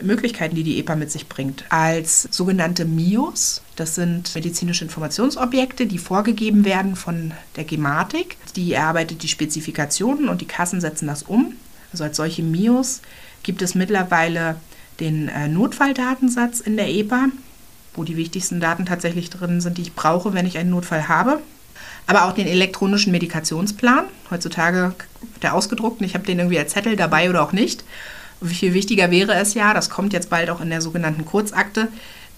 Möglichkeiten, 0.00 0.56
die 0.56 0.62
die 0.64 0.78
EPA 0.78 0.96
mit 0.96 1.10
sich 1.10 1.28
bringt. 1.28 1.64
Als 1.68 2.22
sogenannte 2.30 2.84
MIOS, 2.84 3.62
das 3.76 3.94
sind 3.94 4.34
medizinische 4.34 4.84
Informationsobjekte, 4.84 5.86
die 5.86 5.98
vorgegeben 5.98 6.64
werden 6.64 6.96
von 6.96 7.32
der 7.56 7.64
Gematik. 7.64 8.36
Die 8.56 8.72
erarbeitet 8.72 9.22
die 9.22 9.28
Spezifikationen 9.28 10.28
und 10.28 10.40
die 10.40 10.46
Kassen 10.46 10.80
setzen 10.80 11.06
das 11.06 11.22
um. 11.22 11.54
Also 11.92 12.04
als 12.04 12.16
solche 12.16 12.42
MIOS 12.42 13.02
gibt 13.42 13.62
es 13.62 13.74
mittlerweile 13.74 14.56
den 14.98 15.28
äh, 15.28 15.48
Notfalldatensatz 15.48 16.60
in 16.60 16.76
der 16.76 16.88
EPA 16.88 17.26
wo 17.94 18.04
die 18.04 18.16
wichtigsten 18.16 18.60
Daten 18.60 18.86
tatsächlich 18.86 19.30
drin 19.30 19.60
sind, 19.60 19.78
die 19.78 19.82
ich 19.82 19.94
brauche, 19.94 20.34
wenn 20.34 20.46
ich 20.46 20.58
einen 20.58 20.70
Notfall 20.70 21.08
habe. 21.08 21.40
Aber 22.06 22.24
auch 22.24 22.32
den 22.32 22.46
elektronischen 22.46 23.12
Medikationsplan. 23.12 24.04
Heutzutage 24.30 24.94
der 25.42 25.54
ausgedruckt 25.54 26.00
und 26.00 26.06
ich 26.06 26.14
habe 26.14 26.24
den 26.24 26.38
irgendwie 26.38 26.58
als 26.58 26.72
Zettel 26.72 26.96
dabei 26.96 27.30
oder 27.30 27.42
auch 27.42 27.52
nicht. 27.52 27.84
Wie 28.40 28.54
viel 28.54 28.74
wichtiger 28.74 29.10
wäre 29.10 29.34
es 29.34 29.54
ja, 29.54 29.72
das 29.72 29.88
kommt 29.88 30.12
jetzt 30.12 30.30
bald 30.30 30.50
auch 30.50 30.60
in 30.60 30.70
der 30.70 30.80
sogenannten 30.80 31.24
Kurzakte, 31.24 31.88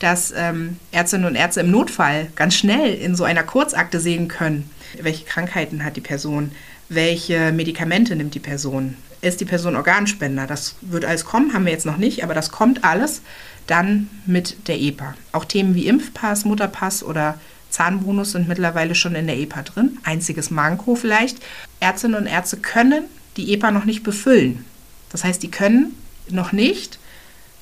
dass 0.04 0.34
ähm, 0.36 0.76
Ärztinnen 0.92 1.26
und 1.26 1.34
Ärzte 1.34 1.60
im 1.60 1.70
Notfall 1.70 2.28
ganz 2.36 2.54
schnell 2.54 2.92
in 2.92 3.14
so 3.14 3.24
einer 3.24 3.42
Kurzakte 3.42 4.00
sehen 4.00 4.28
können, 4.28 4.68
welche 5.00 5.24
Krankheiten 5.24 5.82
hat 5.82 5.96
die 5.96 6.02
Person, 6.02 6.52
welche 6.90 7.52
Medikamente 7.52 8.14
nimmt 8.14 8.34
die 8.34 8.40
Person. 8.40 8.98
Ist 9.22 9.40
die 9.40 9.46
Person 9.46 9.76
Organspender? 9.76 10.46
Das 10.46 10.76
wird 10.82 11.06
alles 11.06 11.24
kommen, 11.24 11.54
haben 11.54 11.64
wir 11.64 11.72
jetzt 11.72 11.86
noch 11.86 11.96
nicht, 11.96 12.22
aber 12.22 12.34
das 12.34 12.50
kommt 12.50 12.84
alles 12.84 13.22
dann 13.66 14.10
mit 14.26 14.68
der 14.68 14.78
EPA. 14.78 15.14
Auch 15.32 15.46
Themen 15.46 15.74
wie 15.74 15.86
Impfpass, 15.86 16.44
Mutterpass 16.44 17.02
oder 17.02 17.40
Zahnbonus 17.70 18.32
sind 18.32 18.46
mittlerweile 18.46 18.94
schon 18.94 19.14
in 19.14 19.26
der 19.26 19.38
EPA 19.38 19.62
drin. 19.62 19.96
Einziges 20.04 20.50
Manko 20.50 20.96
vielleicht. 20.96 21.38
Ärztinnen 21.80 22.20
und 22.20 22.26
Ärzte 22.26 22.58
können 22.58 23.04
die 23.38 23.54
EPA 23.54 23.70
noch 23.70 23.86
nicht 23.86 24.02
befüllen. 24.02 24.66
Das 25.10 25.24
heißt, 25.24 25.42
die 25.42 25.50
können 25.50 25.94
noch 26.28 26.52
nicht 26.52 26.98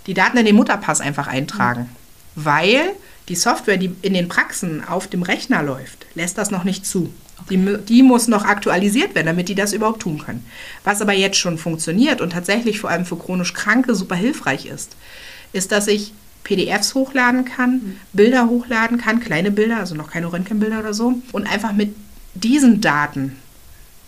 die 0.09 0.15
Daten 0.15 0.39
in 0.39 0.45
den 0.45 0.57
Mutterpass 0.57 1.01
einfach 1.01 1.29
eintragen, 1.29 1.83
mhm. 1.83 2.02
Weil 2.35 2.93
die 3.29 3.37
Software, 3.37 3.77
die 3.77 3.95
in 4.03 4.15
den 4.15 4.29
Praxen 4.29 4.85
auf 4.87 5.07
dem 5.07 5.23
Rechner 5.23 5.63
läuft, 5.63 6.07
lässt 6.15 6.39
das 6.39 6.51
noch 6.51 6.65
nicht 6.65 6.87
zu. 6.87 7.13
Die, 7.51 7.77
die, 7.89 8.03
muss 8.03 8.29
noch 8.29 8.45
aktualisiert 8.45 9.15
werden, 9.15 9.27
damit 9.27 9.49
die 9.49 9.57
das 9.57 9.73
überhaupt 9.73 10.03
tun 10.03 10.19
können. 10.19 10.47
Was 10.85 11.03
aber 11.03 11.13
jetzt 11.13 11.39
schon 11.39 11.59
funktioniert 11.59 12.21
und 12.21 12.31
tatsächlich 12.31 12.79
vor 12.79 12.91
allem 12.91 13.05
für 13.05 13.17
chronisch 13.17 13.53
Kranke 13.53 13.97
super 13.97 14.15
hilfreich 14.15 14.67
ist, 14.67 14.97
ist, 15.53 15.73
dass 15.73 15.89
ich 15.89 16.13
PDFs 16.45 16.95
hochladen 16.95 17.45
kann, 17.45 17.73
mhm. 17.73 17.97
Bilder 18.13 18.49
hochladen 18.49 18.99
kann, 18.99 19.21
kleine 19.21 19.51
Bilder, 19.51 19.79
also 19.79 19.95
noch 19.95 20.11
keine 20.11 20.33
Röntgenbilder 20.33 20.81
oder 20.81 20.95
so, 20.95 21.15
und 21.33 21.47
einfach 21.51 21.73
mit 21.73 21.95
diesen 22.35 22.81
Daten 22.81 23.37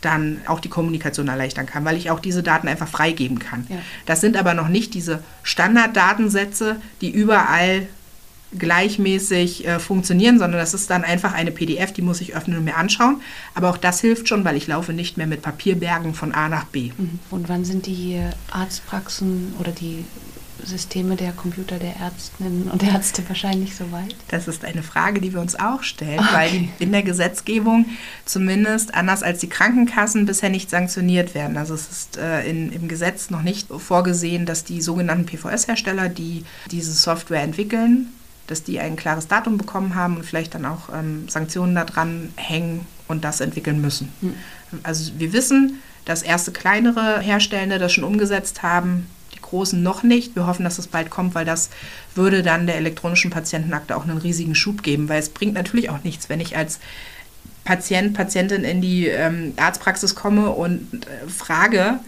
dann 0.00 0.40
auch 0.46 0.60
die 0.60 0.68
Kommunikation 0.68 1.28
erleichtern 1.28 1.66
kann, 1.66 1.84
weil 1.84 1.96
ich 1.96 2.10
auch 2.10 2.20
diese 2.20 2.42
Daten 2.42 2.68
einfach 2.68 2.88
freigeben 2.88 3.38
kann. 3.38 3.66
Ja. 3.68 3.76
Das 4.06 4.20
sind 4.20 4.37
aber 4.37 4.54
noch 4.54 4.68
nicht 4.68 4.94
diese 4.94 5.22
Standarddatensätze, 5.42 6.76
die 7.00 7.10
überall 7.10 7.87
gleichmäßig 8.59 9.67
äh, 9.67 9.79
funktionieren, 9.79 10.38
sondern 10.38 10.61
das 10.61 10.75
ist 10.75 10.90
dann 10.90 11.05
einfach 11.05 11.33
eine 11.33 11.51
PDF, 11.51 11.93
die 11.93 12.03
muss 12.03 12.21
ich 12.21 12.35
öffnen 12.35 12.59
und 12.59 12.64
mir 12.64 12.77
anschauen. 12.77 13.21
Aber 13.55 13.71
auch 13.71 13.77
das 13.77 14.01
hilft 14.01 14.29
schon, 14.29 14.45
weil 14.45 14.57
ich 14.57 14.67
laufe 14.67 14.93
nicht 14.93 15.17
mehr 15.17 15.27
mit 15.27 15.43
Papierbergen 15.43 16.14
von 16.14 16.33
A 16.33 16.49
nach 16.49 16.64
B. 16.64 16.90
Mhm. 16.97 17.19
Und 17.31 17.49
wann 17.49 17.64
sind 17.64 17.87
die 17.87 18.21
Arztpraxen 18.51 19.55
oder 19.59 19.73
die 19.73 20.05
Systeme 20.62 21.17
der 21.17 21.33
Computer 21.33 21.79
der 21.79 21.97
Ärztinnen 21.97 22.71
und 22.71 22.83
Ärzte 22.83 23.23
wahrscheinlich 23.29 23.75
soweit? 23.75 24.14
Das 24.29 24.49
ist 24.49 24.64
eine 24.64 24.83
Frage, 24.83 25.21
die 25.21 25.33
wir 25.33 25.40
uns 25.40 25.59
auch 25.59 25.83
stellen, 25.83 26.21
okay. 26.21 26.33
weil 26.33 26.69
in 26.79 26.93
der 26.93 27.03
Gesetzgebung 27.03 27.87
zumindest 28.25 28.95
anders 28.95 29.23
als 29.23 29.40
die 29.40 29.49
Krankenkassen 29.49 30.27
bisher 30.27 30.51
nicht 30.51 30.71
sanktioniert 30.71 31.35
werden. 31.35 31.57
Also 31.57 31.75
es 31.75 31.90
ist 31.90 32.17
äh, 32.17 32.49
in, 32.49 32.73
im 32.73 32.88
Gesetz 32.88 33.31
noch 33.31 33.43
nicht 33.43 33.69
vorgesehen, 33.69 34.47
dass 34.47 34.64
die 34.64 34.81
sogenannten 34.81 35.27
PVS-Hersteller, 35.27 36.09
die 36.09 36.45
diese 36.71 36.93
Software 36.93 37.43
entwickeln, 37.43 38.12
dass 38.46 38.62
die 38.62 38.80
ein 38.80 38.96
klares 38.96 39.28
Datum 39.28 39.59
bekommen 39.59 39.94
haben 39.94 40.16
und 40.16 40.24
vielleicht 40.24 40.54
dann 40.54 40.66
auch 40.66 40.88
ähm, 40.92 41.28
Sanktionen 41.28 41.74
daran 41.74 42.33
hängen 42.37 42.87
und 43.09 43.24
das 43.24 43.40
entwickeln 43.40 43.80
müssen. 43.80 44.12
Mhm. 44.20 44.35
Also 44.83 45.12
wir 45.18 45.33
wissen, 45.33 45.83
dass 46.04 46.22
erste 46.22 46.52
kleinere 46.52 47.20
Herstellende 47.20 47.78
das 47.78 47.92
schon 47.92 48.04
umgesetzt 48.04 48.62
haben, 48.62 49.07
die 49.35 49.40
großen 49.40 49.83
noch 49.83 50.02
nicht. 50.02 50.37
Wir 50.37 50.46
hoffen, 50.46 50.64
dass 50.64 50.78
es 50.78 50.87
bald 50.87 51.11
kommt, 51.11 51.35
weil 51.35 51.44
das 51.44 51.70
würde 52.14 52.42
dann 52.42 52.66
der 52.66 52.76
elektronischen 52.76 53.30
Patientenakte 53.30 53.96
auch 53.96 54.04
einen 54.04 54.18
riesigen 54.18 54.54
Schub 54.54 54.83
geben, 54.83 55.09
weil 55.09 55.20
es 55.20 55.30
bringt 55.30 55.54
natürlich 55.54 55.90
auch 55.90 56.04
nichts, 56.04 56.28
wenn 56.28 56.40
ich 56.40 56.57
als 56.57 56.80
Patient, 57.64 58.12
Patientin 58.12 58.62
in 58.64 58.83
die 58.83 59.07
ähm, 59.07 59.54
Arztpraxis 59.57 60.14
komme 60.14 60.50
und 60.50 61.07
äh, 61.07 61.28
frage, 61.28 62.00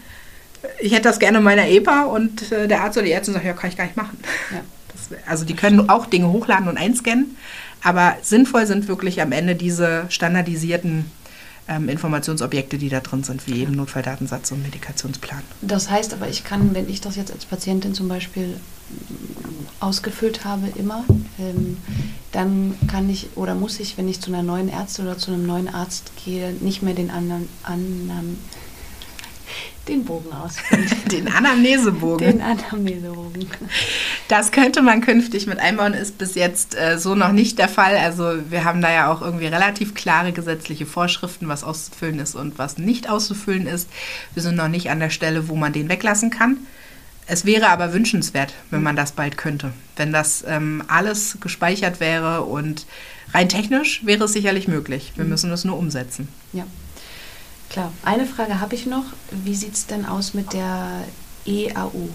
ich 0.79 0.91
hätte 0.91 1.03
das 1.03 1.17
gerne 1.17 1.39
in 1.39 1.43
meiner 1.43 1.67
EPA 1.67 2.03
und 2.03 2.51
äh, 2.51 2.67
der 2.67 2.81
Arzt 2.81 2.97
oder 2.97 3.05
die 3.05 3.11
Ärztin 3.11 3.33
sagt, 3.33 3.45
ja, 3.45 3.53
kann 3.53 3.69
ich 3.71 3.77
gar 3.77 3.85
nicht 3.85 3.97
machen. 3.97 4.19
Ja 4.51 4.61
also 5.25 5.45
die 5.45 5.55
können 5.55 5.89
auch 5.89 6.05
Dinge 6.05 6.31
hochladen 6.31 6.67
und 6.67 6.77
einscannen, 6.77 7.35
aber 7.83 8.15
sinnvoll 8.21 8.65
sind 8.65 8.87
wirklich 8.87 9.21
am 9.21 9.31
Ende 9.31 9.55
diese 9.55 10.05
standardisierten 10.09 11.05
ähm, 11.67 11.89
Informationsobjekte, 11.89 12.77
die 12.77 12.89
da 12.89 12.99
drin 13.01 13.23
sind, 13.23 13.45
wie 13.47 13.61
eben 13.61 13.73
Notfalldatensatz 13.73 14.51
und 14.51 14.63
Medikationsplan. 14.63 15.41
Das 15.61 15.89
heißt 15.89 16.13
aber, 16.13 16.29
ich 16.29 16.43
kann, 16.43 16.73
wenn 16.73 16.89
ich 16.89 17.01
das 17.01 17.15
jetzt 17.15 17.31
als 17.31 17.45
Patientin 17.45 17.93
zum 17.93 18.07
Beispiel 18.07 18.55
ausgefüllt 19.79 20.45
habe, 20.45 20.67
immer, 20.75 21.03
ähm, 21.39 21.77
dann 22.31 22.75
kann 22.87 23.09
ich 23.09 23.29
oder 23.35 23.53
muss 23.53 23.79
ich, 23.79 23.97
wenn 23.97 24.07
ich 24.07 24.21
zu 24.21 24.31
einer 24.31 24.43
neuen 24.43 24.69
Ärztin 24.69 25.05
oder 25.05 25.17
zu 25.17 25.31
einem 25.31 25.45
neuen 25.45 25.67
Arzt 25.67 26.11
gehe, 26.23 26.53
nicht 26.53 26.83
mehr 26.83 26.93
den 26.93 27.11
anderen, 27.11 27.49
anderen 27.63 28.37
den 29.87 30.05
Bogen 30.05 30.31
ausfüllen. 30.33 30.89
den 31.11 31.27
Anamnesebogen. 31.31 32.27
Den 32.27 32.41
Anamnesebogen. 32.41 33.47
Das 34.27 34.51
könnte 34.51 34.81
man 34.81 35.01
künftig 35.01 35.47
mit 35.47 35.59
einbauen, 35.59 35.93
ist 35.93 36.17
bis 36.17 36.35
jetzt 36.35 36.75
äh, 36.77 36.97
so 36.97 37.15
noch 37.15 37.31
nicht 37.31 37.57
der 37.59 37.69
Fall. 37.69 37.95
Also 37.97 38.33
wir 38.49 38.63
haben 38.63 38.81
da 38.81 38.91
ja 38.91 39.11
auch 39.11 39.21
irgendwie 39.21 39.47
relativ 39.47 39.93
klare 39.93 40.33
gesetzliche 40.33 40.85
Vorschriften, 40.85 41.47
was 41.47 41.63
auszufüllen 41.63 42.19
ist 42.19 42.35
und 42.35 42.57
was 42.57 42.77
nicht 42.77 43.09
auszufüllen 43.09 43.67
ist. 43.67 43.89
Wir 44.33 44.43
sind 44.43 44.55
noch 44.55 44.67
nicht 44.67 44.89
an 44.89 44.99
der 44.99 45.09
Stelle, 45.09 45.47
wo 45.47 45.55
man 45.55 45.73
den 45.73 45.89
weglassen 45.89 46.29
kann. 46.29 46.57
Es 47.27 47.45
wäre 47.45 47.67
aber 47.67 47.93
wünschenswert, 47.93 48.53
wenn 48.71 48.81
man 48.81 48.95
das 48.95 49.11
bald 49.11 49.37
könnte. 49.37 49.73
Wenn 49.97 50.13
das 50.13 50.45
ähm, 50.47 50.81
alles 50.87 51.37
gespeichert 51.41 51.99
wäre 51.99 52.43
und 52.43 52.85
rein 53.33 53.49
technisch 53.49 54.05
wäre 54.05 54.25
es 54.25 54.33
sicherlich 54.33 54.69
möglich. 54.69 55.11
Wir 55.15 55.25
mhm. 55.25 55.31
müssen 55.31 55.51
es 55.51 55.65
nur 55.65 55.77
umsetzen. 55.77 56.29
Ja. 56.53 56.65
Klar. 57.69 57.93
Eine 58.03 58.25
Frage 58.25 58.59
habe 58.59 58.75
ich 58.75 58.85
noch. 58.85 59.05
Wie 59.31 59.55
sieht 59.55 59.73
es 59.73 59.87
denn 59.87 60.05
aus 60.05 60.33
mit 60.33 60.51
der 60.53 61.03
EAU, 61.45 62.09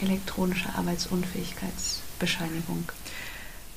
elektronische 0.00 0.68
Arbeitsunfähigkeitsbescheinigung? 0.76 2.90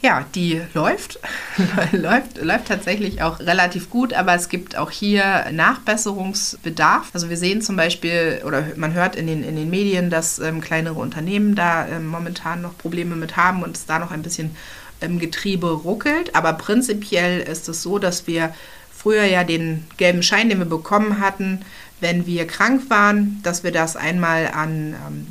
Ja, 0.04 0.26
die 0.34 0.60
läuft, 0.74 1.20
läuft, 1.92 2.42
läuft 2.42 2.68
tatsächlich 2.68 3.22
auch 3.22 3.40
relativ 3.40 3.92
gut, 3.92 4.14
aber 4.14 4.34
es 4.34 4.50
gibt 4.50 4.76
auch 4.76 4.90
hier 4.90 5.46
Nachbesserungsbedarf. 5.52 7.12
Also 7.14 7.30
wir 7.30 7.38
sehen 7.38 7.62
zum 7.62 7.76
Beispiel, 7.76 8.42
oder 8.44 8.66
man 8.78 8.94
hört 8.94 9.16
in 9.16 9.28
den, 9.28 9.44
in 9.44 9.56
den 9.56 9.70
Medien, 9.70 10.10
dass 10.10 10.40
ähm, 10.40 10.60
kleinere 10.60 10.96
Unternehmen 10.96 11.54
da 11.54 11.88
ähm, 11.88 12.08
momentan 12.08 12.64
noch 12.64 12.76
Probleme 12.80 13.16
mit 13.16 13.38
haben 13.38 13.62
und 13.62 13.78
es 13.78 13.86
da 13.86 14.00
noch 14.00 14.10
ein 14.10 14.24
bisschen 14.24 14.56
im 15.02 15.20
Getriebe 15.20 15.70
ruckelt. 15.70 16.36
Aber 16.36 16.54
prinzipiell 16.54 17.40
ist 17.40 17.70
es 17.70 17.84
so, 17.84 18.00
dass 18.00 18.26
wir 18.26 18.56
früher 19.02 19.24
ja 19.24 19.44
den 19.44 19.86
gelben 19.98 20.22
Schein, 20.22 20.50
den 20.50 20.60
wir 20.60 20.66
bekommen 20.66 21.20
hatten, 21.20 21.62
wenn 22.00 22.26
wir 22.26 22.46
krank 22.46 22.90
waren, 22.90 23.40
dass 23.44 23.64
wir 23.64 23.72
das 23.72 23.96
einmal 23.96 24.52
an 24.54 24.96
ähm, 25.08 25.28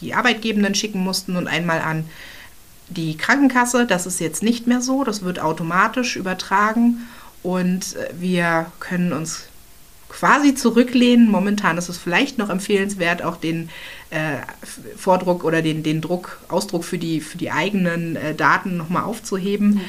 die 0.00 0.14
Arbeitgebenden 0.14 0.74
schicken 0.74 1.02
mussten 1.02 1.36
und 1.36 1.46
einmal 1.46 1.80
an 1.80 2.04
die 2.88 3.16
Krankenkasse. 3.16 3.86
Das 3.86 4.06
ist 4.06 4.20
jetzt 4.20 4.42
nicht 4.42 4.66
mehr 4.66 4.80
so, 4.80 5.04
das 5.04 5.22
wird 5.22 5.40
automatisch 5.40 6.16
übertragen 6.16 7.06
und 7.42 7.96
äh, 7.96 8.10
wir 8.18 8.66
können 8.80 9.12
uns 9.12 9.44
quasi 10.08 10.54
zurücklehnen. 10.54 11.30
Momentan 11.30 11.78
ist 11.78 11.88
es 11.88 11.98
vielleicht 11.98 12.38
noch 12.38 12.50
empfehlenswert, 12.50 13.22
auch 13.22 13.36
den 13.36 13.70
äh, 14.10 14.38
Vordruck 14.96 15.44
oder 15.44 15.62
den, 15.62 15.84
den 15.84 16.00
Druck, 16.00 16.40
Ausdruck 16.48 16.84
für 16.84 16.98
die, 16.98 17.20
für 17.20 17.38
die 17.38 17.52
eigenen 17.52 18.16
äh, 18.16 18.34
Daten 18.34 18.76
nochmal 18.76 19.04
aufzuheben, 19.04 19.74
mhm. 19.74 19.80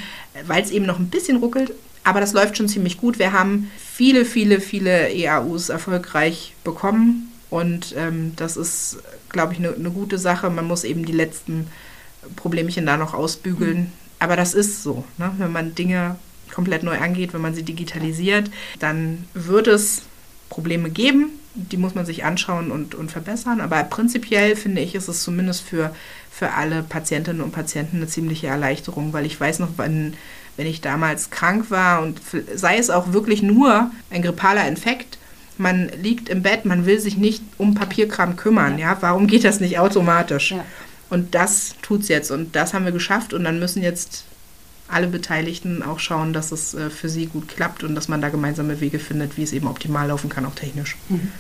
weil 0.48 0.64
es 0.64 0.72
eben 0.72 0.86
noch 0.86 1.00
ein 1.00 1.10
bisschen 1.10 1.38
ruckelt. 1.38 1.74
Aber 2.04 2.20
das 2.20 2.34
läuft 2.34 2.58
schon 2.58 2.68
ziemlich 2.68 2.98
gut. 2.98 3.20
Wir 3.20 3.32
haben 3.32 3.72
viele, 3.78 4.26
viele, 4.26 4.60
viele 4.60 5.10
EAUs 5.10 5.70
erfolgreich 5.70 6.54
bekommen. 6.64 7.32
Und 7.50 7.94
ähm, 7.98 8.34
das 8.36 8.58
ist, 8.58 8.98
glaube 9.30 9.54
ich, 9.54 9.60
eine 9.60 9.72
ne 9.72 9.92
gute 9.92 10.18
Sache. 10.18 10.50
Man 10.50 10.66
muss 10.66 10.84
eben 10.84 11.06
die 11.06 11.14
letzten 11.14 11.68
Problemchen 12.36 12.86
da 12.86 12.98
noch 12.98 13.14
ausbügeln. 13.14 13.78
Mhm. 13.78 13.92
Aber 14.20 14.36
das 14.36 14.54
ist 14.54 14.84
so. 14.84 15.04
Ne? 15.18 15.32
Wenn 15.38 15.52
man 15.52 15.76
Dinge 15.76 16.16
komplett 16.54 16.84
neu 16.84 16.98
angeht, 16.98 17.34
wenn 17.34 17.42
man 17.42 17.54
sie 17.54 17.64
digitalisiert, 17.64 18.50
dann 18.80 19.26
wird 19.34 19.68
es 19.68 20.04
Probleme 20.50 20.90
geben. 20.90 21.30
Die 21.56 21.78
muss 21.78 21.96
man 21.96 22.06
sich 22.06 22.24
anschauen 22.24 22.72
und, 22.72 22.96
und 22.96 23.12
verbessern. 23.12 23.62
Aber 23.62 23.84
prinzipiell 23.84 24.56
finde 24.56 24.82
ich, 24.82 24.96
ist 24.96 25.08
es 25.08 25.24
zumindest 25.24 25.62
für, 25.62 25.96
für 26.34 26.52
alle 26.52 26.82
Patientinnen 26.84 27.42
und 27.42 27.52
Patienten 27.52 27.98
eine 27.98 28.08
ziemliche 28.08 28.48
Erleichterung, 28.48 29.14
weil 29.14 29.26
ich 29.26 29.40
weiß 29.40 29.60
noch, 29.60 29.70
wann 29.78 30.16
wenn 30.56 30.68
ich 30.68 30.82
damals 30.82 31.32
krank 31.32 31.72
war 31.72 32.02
und 32.02 32.22
sei 32.56 32.78
es 32.78 32.90
auch 32.90 33.12
wirklich 33.12 33.42
nur 33.42 33.90
ein 34.12 34.22
grippaler 34.22 34.68
Infekt, 34.68 35.18
man 35.58 35.90
liegt 36.02 36.30
im 36.30 36.44
Bett, 36.44 36.66
man 36.66 36.86
will 36.86 37.00
sich 37.00 37.18
nicht 37.18 37.44
um 37.58 37.76
Papierkram 37.76 38.36
kümmern, 38.36 38.78
ja, 38.78 38.98
warum 39.02 39.28
geht 39.28 39.44
das 39.44 39.60
nicht 39.60 39.80
automatisch? 39.80 40.52
Ja. 40.52 40.66
Und 41.10 41.36
das 41.36 41.76
tut 41.82 42.02
es 42.02 42.08
jetzt 42.08 42.32
und 42.32 42.56
das 42.56 42.74
haben 42.74 42.86
wir 42.86 42.92
geschafft 42.92 43.34
und 43.34 43.44
dann 43.44 43.60
müssen 43.60 43.84
jetzt 43.84 44.26
alle 44.88 45.08
Beteiligten 45.08 45.82
auch 45.82 46.00
schauen, 46.00 46.34
dass 46.34 46.52
es 46.52 46.74
äh, 46.74 46.90
für 46.90 47.10
sie 47.10 47.28
gut 47.28 47.48
klappt 47.48 47.84
und 47.84 47.96
dass 47.96 48.08
man 48.08 48.22
da 48.22 48.30
gemeinsame 48.30 48.80
Wege 48.80 49.00
findet, 49.00 49.38
wie 49.38 49.44
es 49.44 49.54
eben 49.54 49.68
optimal 49.68 50.08
laufen 50.08 50.30
kann, 50.30 50.46
auch 50.46 50.56
technisch. 50.56 50.98
Mhm. 51.10 51.32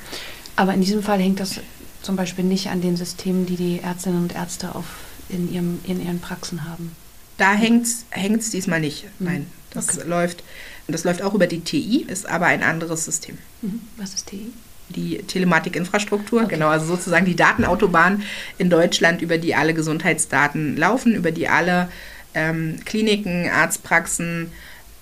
Aber 0.55 0.73
in 0.73 0.81
diesem 0.81 1.03
Fall 1.03 1.19
hängt 1.19 1.39
das 1.39 1.59
zum 2.03 2.15
Beispiel 2.15 2.45
nicht 2.45 2.69
an 2.69 2.81
den 2.81 2.95
Systemen, 2.95 3.45
die 3.45 3.55
die 3.55 3.79
Ärztinnen 3.79 4.21
und 4.21 4.35
Ärzte 4.35 4.75
auf 4.75 4.85
in, 5.29 5.51
ihrem, 5.51 5.79
in 5.85 6.05
ihren 6.05 6.19
Praxen 6.19 6.65
haben. 6.65 6.95
Da 7.37 7.53
hängt 7.53 7.87
es 7.87 8.49
diesmal 8.51 8.79
nicht. 8.79 9.05
Mhm. 9.19 9.25
Nein, 9.25 9.47
das 9.71 9.97
okay. 9.97 10.07
läuft. 10.07 10.43
Das 10.87 11.05
läuft 11.05 11.21
auch 11.21 11.33
über 11.33 11.47
die 11.47 11.61
TI, 11.61 12.05
ist 12.07 12.27
aber 12.27 12.47
ein 12.47 12.61
anderes 12.61 13.05
System. 13.05 13.37
Mhm. 13.61 13.81
Was 13.97 14.13
ist 14.13 14.27
TI? 14.27 14.51
Die 14.89 15.19
Telematikinfrastruktur, 15.19 16.41
okay. 16.41 16.55
genau, 16.55 16.67
also 16.67 16.85
sozusagen 16.85 17.25
die 17.25 17.37
Datenautobahn 17.37 18.23
in 18.57 18.69
Deutschland, 18.69 19.21
über 19.21 19.37
die 19.37 19.55
alle 19.55 19.73
Gesundheitsdaten 19.73 20.75
laufen, 20.75 21.15
über 21.15 21.31
die 21.31 21.47
alle 21.47 21.87
ähm, 22.33 22.79
Kliniken, 22.83 23.49
Arztpraxen, 23.49 24.51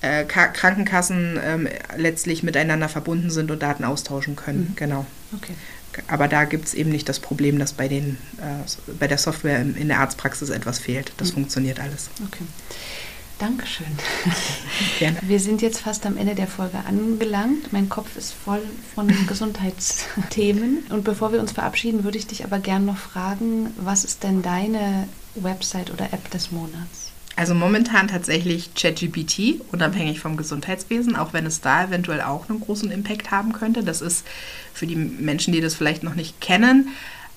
äh, 0.01 0.23
Krankenkassen 0.23 1.39
ähm, 1.43 1.67
letztlich 1.97 2.43
miteinander 2.43 2.89
verbunden 2.89 3.31
sind 3.31 3.49
und 3.49 3.63
Daten 3.63 3.83
austauschen 3.83 4.35
können. 4.35 4.69
Mhm. 4.69 4.75
Genau. 4.75 5.05
Okay. 5.35 5.53
Aber 6.07 6.27
da 6.27 6.45
gibt 6.45 6.65
es 6.65 6.73
eben 6.73 6.89
nicht 6.89 7.09
das 7.09 7.19
Problem, 7.19 7.59
dass 7.59 7.73
bei, 7.73 7.87
den, 7.87 8.17
äh, 8.37 8.93
bei 8.99 9.07
der 9.07 9.17
Software 9.17 9.59
in, 9.59 9.75
in 9.75 9.87
der 9.87 9.99
Arztpraxis 9.99 10.49
etwas 10.49 10.79
fehlt. 10.79 11.11
Das 11.17 11.29
mhm. 11.29 11.33
funktioniert 11.33 11.79
alles. 11.79 12.09
Okay. 12.25 12.43
Dankeschön. 13.41 13.87
Gerne. 14.99 15.17
Wir 15.23 15.39
sind 15.39 15.63
jetzt 15.63 15.79
fast 15.79 16.05
am 16.05 16.15
Ende 16.15 16.35
der 16.35 16.45
Folge 16.45 16.77
angelangt. 16.87 17.73
Mein 17.73 17.89
Kopf 17.89 18.15
ist 18.15 18.33
voll 18.33 18.61
von 18.93 19.07
Gesundheitsthemen. 19.27 20.83
Und 20.89 21.03
bevor 21.03 21.33
wir 21.33 21.39
uns 21.39 21.51
verabschieden, 21.51 22.03
würde 22.03 22.19
ich 22.19 22.27
dich 22.27 22.43
aber 22.43 22.59
gerne 22.59 22.85
noch 22.85 22.97
fragen, 22.97 23.73
was 23.77 24.03
ist 24.03 24.21
denn 24.21 24.43
deine 24.43 25.07
Website 25.33 25.91
oder 25.91 26.13
App 26.13 26.29
des 26.29 26.51
Monats? 26.51 27.11
Also 27.41 27.55
momentan 27.55 28.07
tatsächlich 28.07 28.75
ChatGPT, 28.75 29.61
unabhängig 29.71 30.19
vom 30.19 30.37
Gesundheitswesen, 30.37 31.15
auch 31.15 31.33
wenn 31.33 31.47
es 31.47 31.59
da 31.59 31.85
eventuell 31.85 32.21
auch 32.21 32.47
einen 32.47 32.59
großen 32.59 32.91
Impact 32.91 33.31
haben 33.31 33.51
könnte. 33.51 33.83
Das 33.83 34.01
ist 34.01 34.27
für 34.75 34.85
die 34.85 34.95
Menschen, 34.95 35.51
die 35.51 35.59
das 35.59 35.73
vielleicht 35.73 36.03
noch 36.03 36.13
nicht 36.13 36.39
kennen, 36.39 36.89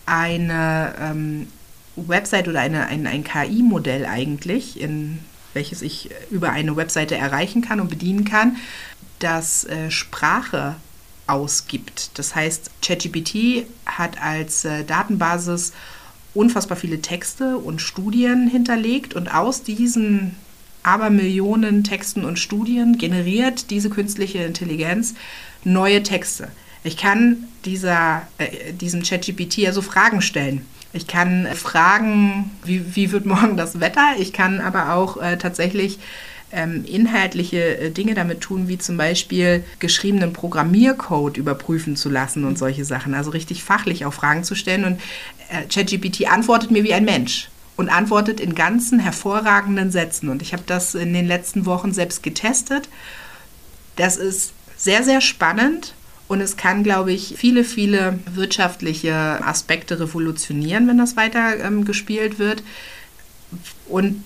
eine 0.04 0.94
ähm, 1.00 1.48
Website 1.96 2.48
oder 2.48 2.60
eine, 2.60 2.86
ein, 2.88 3.06
ein 3.06 3.24
KI-Modell 3.24 4.04
eigentlich, 4.04 4.78
in 4.78 5.20
welches 5.54 5.80
ich 5.80 6.10
über 6.30 6.50
eine 6.50 6.76
Webseite 6.76 7.16
erreichen 7.16 7.62
kann 7.62 7.80
und 7.80 7.88
bedienen 7.88 8.26
kann, 8.26 8.56
das 9.20 9.64
äh, 9.64 9.90
Sprache 9.90 10.76
ausgibt. 11.26 12.18
Das 12.18 12.34
heißt, 12.34 12.70
ChatGPT 12.82 13.64
hat 13.86 14.20
als 14.20 14.66
äh, 14.66 14.84
Datenbasis 14.84 15.72
unfassbar 16.34 16.76
viele 16.76 17.00
Texte 17.00 17.56
und 17.56 17.80
Studien 17.80 18.48
hinterlegt 18.48 19.14
und 19.14 19.34
aus 19.34 19.62
diesen 19.62 20.34
Abermillionen 20.82 21.82
Texten 21.82 22.24
und 22.24 22.38
Studien 22.38 22.98
generiert 22.98 23.70
diese 23.70 23.88
künstliche 23.88 24.38
Intelligenz 24.38 25.14
neue 25.64 26.02
Texte. 26.02 26.48
Ich 26.82 26.98
kann 26.98 27.44
dieser, 27.64 28.22
äh, 28.36 28.72
diesem 28.74 29.02
ChatGPT 29.02 29.58
ja 29.58 29.72
so 29.72 29.80
Fragen 29.80 30.20
stellen. 30.20 30.66
Ich 30.92 31.06
kann 31.06 31.48
fragen, 31.54 32.50
wie, 32.64 32.94
wie 32.94 33.10
wird 33.10 33.26
morgen 33.26 33.56
das 33.56 33.80
Wetter? 33.80 34.14
Ich 34.18 34.32
kann 34.32 34.60
aber 34.60 34.94
auch 34.94 35.16
äh, 35.16 35.38
tatsächlich 35.38 35.98
ähm, 36.54 36.84
inhaltliche 36.84 37.78
äh, 37.78 37.90
Dinge 37.90 38.14
damit 38.14 38.40
tun, 38.40 38.68
wie 38.68 38.78
zum 38.78 38.96
Beispiel 38.96 39.64
geschriebenen 39.80 40.32
Programmiercode 40.32 41.36
überprüfen 41.36 41.96
zu 41.96 42.08
lassen 42.08 42.44
und 42.44 42.58
solche 42.58 42.84
Sachen. 42.84 43.14
Also 43.14 43.30
richtig 43.30 43.64
fachlich 43.64 44.04
auch 44.04 44.14
Fragen 44.14 44.44
zu 44.44 44.54
stellen. 44.54 44.84
Und 44.84 44.94
äh, 44.94 45.33
ChatGPT 45.68 46.30
antwortet 46.30 46.70
mir 46.70 46.85
wie 46.85 46.94
ein 46.94 47.04
Mensch 47.04 47.48
und 47.76 47.88
antwortet 47.88 48.40
in 48.40 48.54
ganzen 48.54 48.98
hervorragenden 48.98 49.90
Sätzen. 49.90 50.28
Und 50.28 50.42
ich 50.42 50.52
habe 50.52 50.62
das 50.66 50.94
in 50.94 51.12
den 51.12 51.26
letzten 51.26 51.66
Wochen 51.66 51.92
selbst 51.92 52.22
getestet. 52.22 52.88
Das 53.96 54.16
ist 54.16 54.52
sehr, 54.76 55.02
sehr 55.02 55.20
spannend 55.20 55.94
und 56.26 56.40
es 56.40 56.57
kann, 56.57 56.83
glaube 56.83 57.12
ich, 57.12 57.35
viele, 57.37 57.64
viele 57.64 58.18
wirtschaftliche 58.33 59.14
Aspekte 59.14 60.00
revolutionieren, 60.00 60.88
wenn 60.88 60.98
das 60.98 61.16
weiter 61.16 61.59
ähm, 61.62 61.85
gespielt 61.85 62.38
wird. 62.38 62.62
Und 63.88 64.24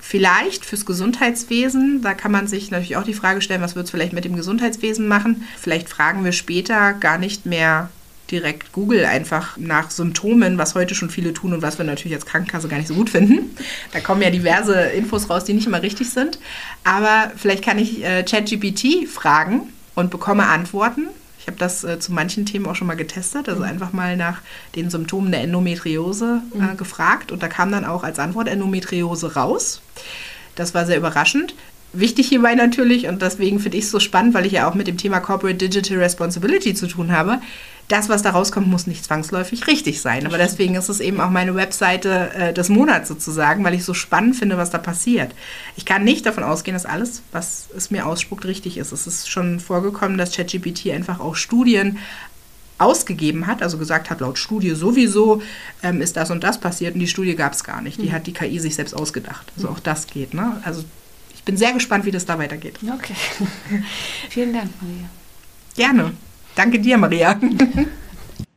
vielleicht 0.00 0.64
fürs 0.64 0.86
Gesundheitswesen, 0.86 2.00
da 2.02 2.14
kann 2.14 2.32
man 2.32 2.46
sich 2.46 2.70
natürlich 2.70 2.96
auch 2.96 3.04
die 3.04 3.14
Frage 3.14 3.42
stellen, 3.42 3.60
was 3.60 3.76
wird 3.76 3.84
es 3.84 3.90
vielleicht 3.90 4.14
mit 4.14 4.24
dem 4.24 4.36
Gesundheitswesen 4.36 5.06
machen? 5.06 5.46
Vielleicht 5.60 5.88
fragen 5.88 6.24
wir 6.24 6.32
später 6.32 6.94
gar 6.94 7.18
nicht 7.18 7.44
mehr 7.44 7.90
direkt 8.30 8.72
Google 8.72 9.04
einfach 9.04 9.56
nach 9.56 9.90
Symptomen, 9.90 10.58
was 10.58 10.74
heute 10.74 10.94
schon 10.94 11.10
viele 11.10 11.32
tun 11.32 11.52
und 11.52 11.62
was 11.62 11.78
wir 11.78 11.84
natürlich 11.84 12.14
als 12.14 12.26
Krankenkasse 12.26 12.68
gar 12.68 12.78
nicht 12.78 12.88
so 12.88 12.94
gut 12.94 13.10
finden. 13.10 13.56
Da 13.92 14.00
kommen 14.00 14.22
ja 14.22 14.30
diverse 14.30 14.74
Infos 14.74 15.30
raus, 15.30 15.44
die 15.44 15.54
nicht 15.54 15.66
immer 15.66 15.82
richtig 15.82 16.10
sind. 16.10 16.38
Aber 16.84 17.32
vielleicht 17.36 17.64
kann 17.64 17.78
ich 17.78 18.04
äh, 18.04 18.22
ChatGPT 18.22 19.08
fragen 19.08 19.72
und 19.94 20.10
bekomme 20.10 20.46
Antworten. 20.46 21.08
Ich 21.40 21.46
habe 21.46 21.58
das 21.58 21.84
äh, 21.84 21.98
zu 21.98 22.12
manchen 22.12 22.44
Themen 22.44 22.66
auch 22.66 22.74
schon 22.74 22.86
mal 22.86 22.96
getestet, 22.96 23.48
also 23.48 23.62
mhm. 23.62 23.68
einfach 23.68 23.92
mal 23.92 24.16
nach 24.16 24.42
den 24.74 24.90
Symptomen 24.90 25.32
der 25.32 25.40
Endometriose 25.40 26.42
äh, 26.54 26.58
mhm. 26.58 26.76
gefragt 26.76 27.32
und 27.32 27.42
da 27.42 27.48
kam 27.48 27.72
dann 27.72 27.84
auch 27.84 28.04
als 28.04 28.18
Antwort 28.18 28.48
Endometriose 28.48 29.34
raus. 29.34 29.80
Das 30.58 30.74
war 30.74 30.84
sehr 30.86 30.96
überraschend. 30.96 31.54
Wichtig 31.92 32.28
hierbei 32.28 32.54
natürlich, 32.54 33.06
und 33.06 33.22
deswegen 33.22 33.60
finde 33.60 33.78
ich 33.78 33.84
es 33.84 33.90
so 33.90 33.98
spannend, 33.98 34.34
weil 34.34 34.44
ich 34.44 34.52
ja 34.52 34.68
auch 34.68 34.74
mit 34.74 34.86
dem 34.86 34.98
Thema 34.98 35.20
Corporate 35.20 35.56
Digital 35.56 35.98
Responsibility 35.98 36.74
zu 36.74 36.86
tun 36.86 37.12
habe, 37.12 37.40
das, 37.88 38.10
was 38.10 38.20
da 38.20 38.30
rauskommt, 38.30 38.68
muss 38.68 38.86
nicht 38.86 39.02
zwangsläufig 39.02 39.66
richtig 39.66 40.02
sein. 40.02 40.26
Aber 40.26 40.36
deswegen 40.36 40.74
ist 40.74 40.90
es 40.90 41.00
eben 41.00 41.20
auch 41.20 41.30
meine 41.30 41.54
Webseite 41.54 42.30
äh, 42.34 42.52
des 42.52 42.68
Monats 42.68 43.08
sozusagen, 43.08 43.64
weil 43.64 43.72
ich 43.72 43.84
so 43.84 43.94
spannend 43.94 44.36
finde, 44.36 44.58
was 44.58 44.68
da 44.68 44.76
passiert. 44.76 45.34
Ich 45.76 45.86
kann 45.86 46.04
nicht 46.04 46.26
davon 46.26 46.44
ausgehen, 46.44 46.74
dass 46.74 46.84
alles, 46.84 47.22
was 47.32 47.68
es 47.74 47.90
mir 47.90 48.06
ausspuckt, 48.06 48.44
richtig 48.44 48.76
ist. 48.76 48.92
Es 48.92 49.06
ist 49.06 49.30
schon 49.30 49.58
vorgekommen, 49.58 50.18
dass 50.18 50.36
ChatGPT 50.36 50.90
einfach 50.90 51.18
auch 51.20 51.34
Studien 51.34 51.98
ausgegeben 52.76 53.46
hat, 53.46 53.62
also 53.62 53.78
gesagt 53.78 54.10
hat, 54.10 54.20
laut 54.20 54.38
Studie 54.38 54.70
sowieso 54.70 55.42
ähm, 55.82 56.00
ist 56.00 56.16
das 56.16 56.30
und 56.30 56.44
das 56.44 56.60
passiert 56.60 56.94
und 56.94 57.00
die 57.00 57.08
Studie 57.08 57.34
gab 57.34 57.54
es 57.54 57.64
gar 57.64 57.80
nicht. 57.80 58.00
Die 58.00 58.08
mhm. 58.08 58.12
hat 58.12 58.26
die 58.26 58.34
KI 58.34 58.58
sich 58.58 58.74
selbst 58.74 58.94
ausgedacht. 58.94 59.50
Also 59.56 59.70
auch 59.70 59.80
das 59.80 60.06
geht. 60.06 60.34
Ne? 60.34 60.60
Also 60.62 60.84
bin 61.48 61.56
sehr 61.56 61.72
gespannt, 61.72 62.04
wie 62.04 62.10
das 62.10 62.26
da 62.26 62.38
weitergeht. 62.38 62.78
Okay. 62.82 63.14
Vielen 64.28 64.52
Dank, 64.52 64.70
Maria. 64.82 65.08
Gerne. 65.74 66.12
Danke 66.54 66.78
dir, 66.78 66.98
Maria. 66.98 67.40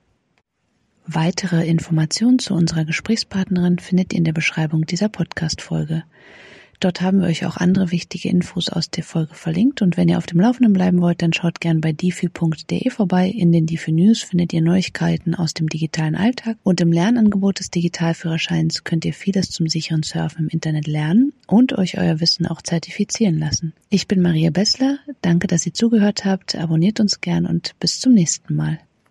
Weitere 1.08 1.66
Informationen 1.66 2.38
zu 2.38 2.54
unserer 2.54 2.84
Gesprächspartnerin 2.84 3.80
findet 3.80 4.12
ihr 4.12 4.18
in 4.18 4.26
der 4.26 4.34
Beschreibung 4.34 4.86
dieser 4.86 5.08
Podcast-Folge. 5.08 6.04
Dort 6.82 7.00
haben 7.00 7.22
wir 7.22 7.28
euch 7.28 7.46
auch 7.46 7.58
andere 7.58 7.92
wichtige 7.92 8.28
Infos 8.28 8.68
aus 8.68 8.90
der 8.90 9.04
Folge 9.04 9.36
verlinkt 9.36 9.84
und 9.84 9.98
wenn 9.98 10.10
ihr 10.10 10.18
auf 10.18 10.26
dem 10.26 10.40
Laufenden 10.40 10.74
bleiben 10.74 11.00
wollt, 11.00 11.22
dann 11.22 11.32
schaut 11.32 11.62
gern 11.62 11.80
bei 11.80 11.92
difi.de 11.92 12.90
vorbei. 12.90 13.28
In 13.30 13.52
den 13.52 13.68
Difi 13.68 13.92
News 13.92 14.24
findet 14.24 14.52
ihr 14.52 14.64
Neuigkeiten 14.64 15.36
aus 15.36 15.54
dem 15.54 15.70
digitalen 15.70 16.16
Alltag 16.16 16.58
und 16.64 16.82
im 16.82 16.92
Lernangebot 16.92 17.60
des 17.60 17.70
Digitalführerscheins 17.70 18.84
könnt 18.84 19.06
ihr 19.06 19.14
vieles 19.14 19.52
zum 19.52 19.68
sicheren 19.68 20.02
Surfen 20.02 20.46
im 20.46 20.48
Internet 20.48 20.88
lernen 20.88 21.34
und 21.46 21.78
euch 21.78 22.00
euer 22.00 22.20
Wissen 22.20 22.48
auch 22.48 22.64
zertifizieren 22.64 23.38
lassen. 23.38 23.74
Ich 23.92 24.08
bin 24.08 24.20
Maria 24.20 24.50
Bessler, 24.50 24.98
danke, 25.22 25.46
dass 25.46 25.68
ihr 25.68 25.76
zugehört 25.76 26.26
habt, 26.26 26.56
abonniert 26.56 27.00
uns 27.00 27.22
gern 27.22 27.46
und 27.46 27.80
bis 27.80 28.00
zum 28.00 28.14
nächsten 28.14 28.56
Mal. 28.56 28.80